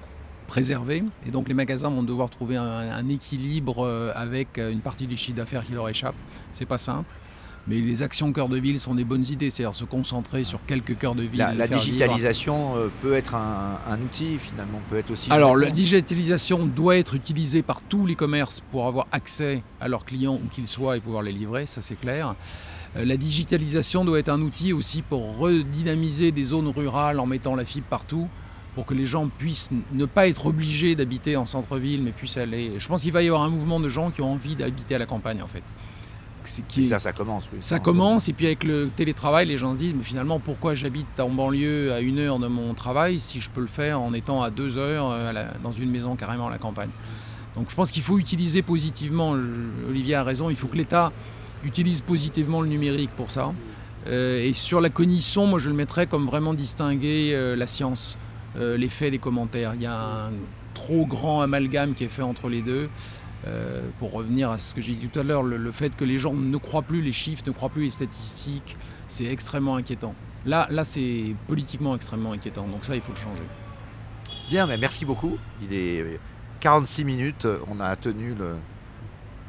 [0.47, 1.03] préserver.
[1.27, 5.17] Et donc les magasins vont devoir trouver un, équilibre euh, avec euh, une partie du
[5.17, 6.15] chiffre d'affaires qui leur échappe.
[6.53, 7.09] C'est pas simple.
[7.67, 10.99] Mais les actions cœur de ville sont des bonnes idées, c'est-à-dire se concentrer sur quelques
[10.99, 11.39] cœurs de ville.
[11.39, 11.79] La, vivre.
[11.81, 15.31] digitalisation euh, peut être un, un outil finalement, peut être aussi.
[15.33, 20.05] Alors, la digitalisation doit être utilisée par tous les commerces pour avoir accès à leurs
[20.05, 22.35] clients où qu'ils soient et pouvoir les livrer, ça c'est clair.
[22.97, 27.55] Euh, La digitalisation doit être un outil aussi pour redynamiser des zones rurales en mettant
[27.57, 28.29] la fibre partout,
[28.75, 32.73] pour que les gens puissent ne pas être obligés d'habiter en centre-ville, mais puissent aller.
[32.79, 34.99] Je pense qu'il va y avoir un mouvement de gens qui ont envie d'habiter à
[34.99, 35.63] la campagne en fait.
[36.69, 37.45] Qui ça, ça commence.
[37.53, 37.59] oui.
[37.61, 41.19] ça commence, et puis avec le télétravail, les gens se disent, mais finalement, pourquoi j'habite
[41.19, 44.43] en banlieue à une heure de mon travail si je peux le faire en étant
[44.43, 46.91] à deux heures euh, à la- dans une maison carrément à la campagne?
[47.55, 49.37] Donc je pense qu'il faut utiliser positivement,
[49.89, 51.13] Olivier a raison, il faut que l'État
[51.65, 53.53] utilise positivement le numérique pour ça.
[54.07, 58.19] Euh, et sur la cognition, moi je le mettrais comme vraiment distinguer euh, la science,
[58.57, 59.73] euh, les faits des commentaires.
[59.77, 60.33] Il y a un
[60.75, 62.89] trop grand amalgame qui est fait entre les deux.
[63.47, 66.05] Euh, pour revenir à ce que j'ai dit tout à l'heure, le, le fait que
[66.05, 68.77] les gens ne croient plus les chiffres, ne croient plus les statistiques,
[69.07, 70.15] c'est extrêmement inquiétant.
[70.47, 72.67] Là, là c'est politiquement extrêmement inquiétant.
[72.67, 73.43] Donc ça, il faut le changer.
[74.49, 75.37] Bien, mais merci beaucoup.
[75.63, 76.19] Il est
[76.61, 78.55] 46 minutes, on a tenu le,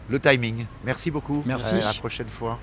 [0.09, 0.65] le timing.
[0.83, 1.43] Merci beaucoup.
[1.45, 1.75] Merci.
[1.75, 2.59] À la prochaine fois.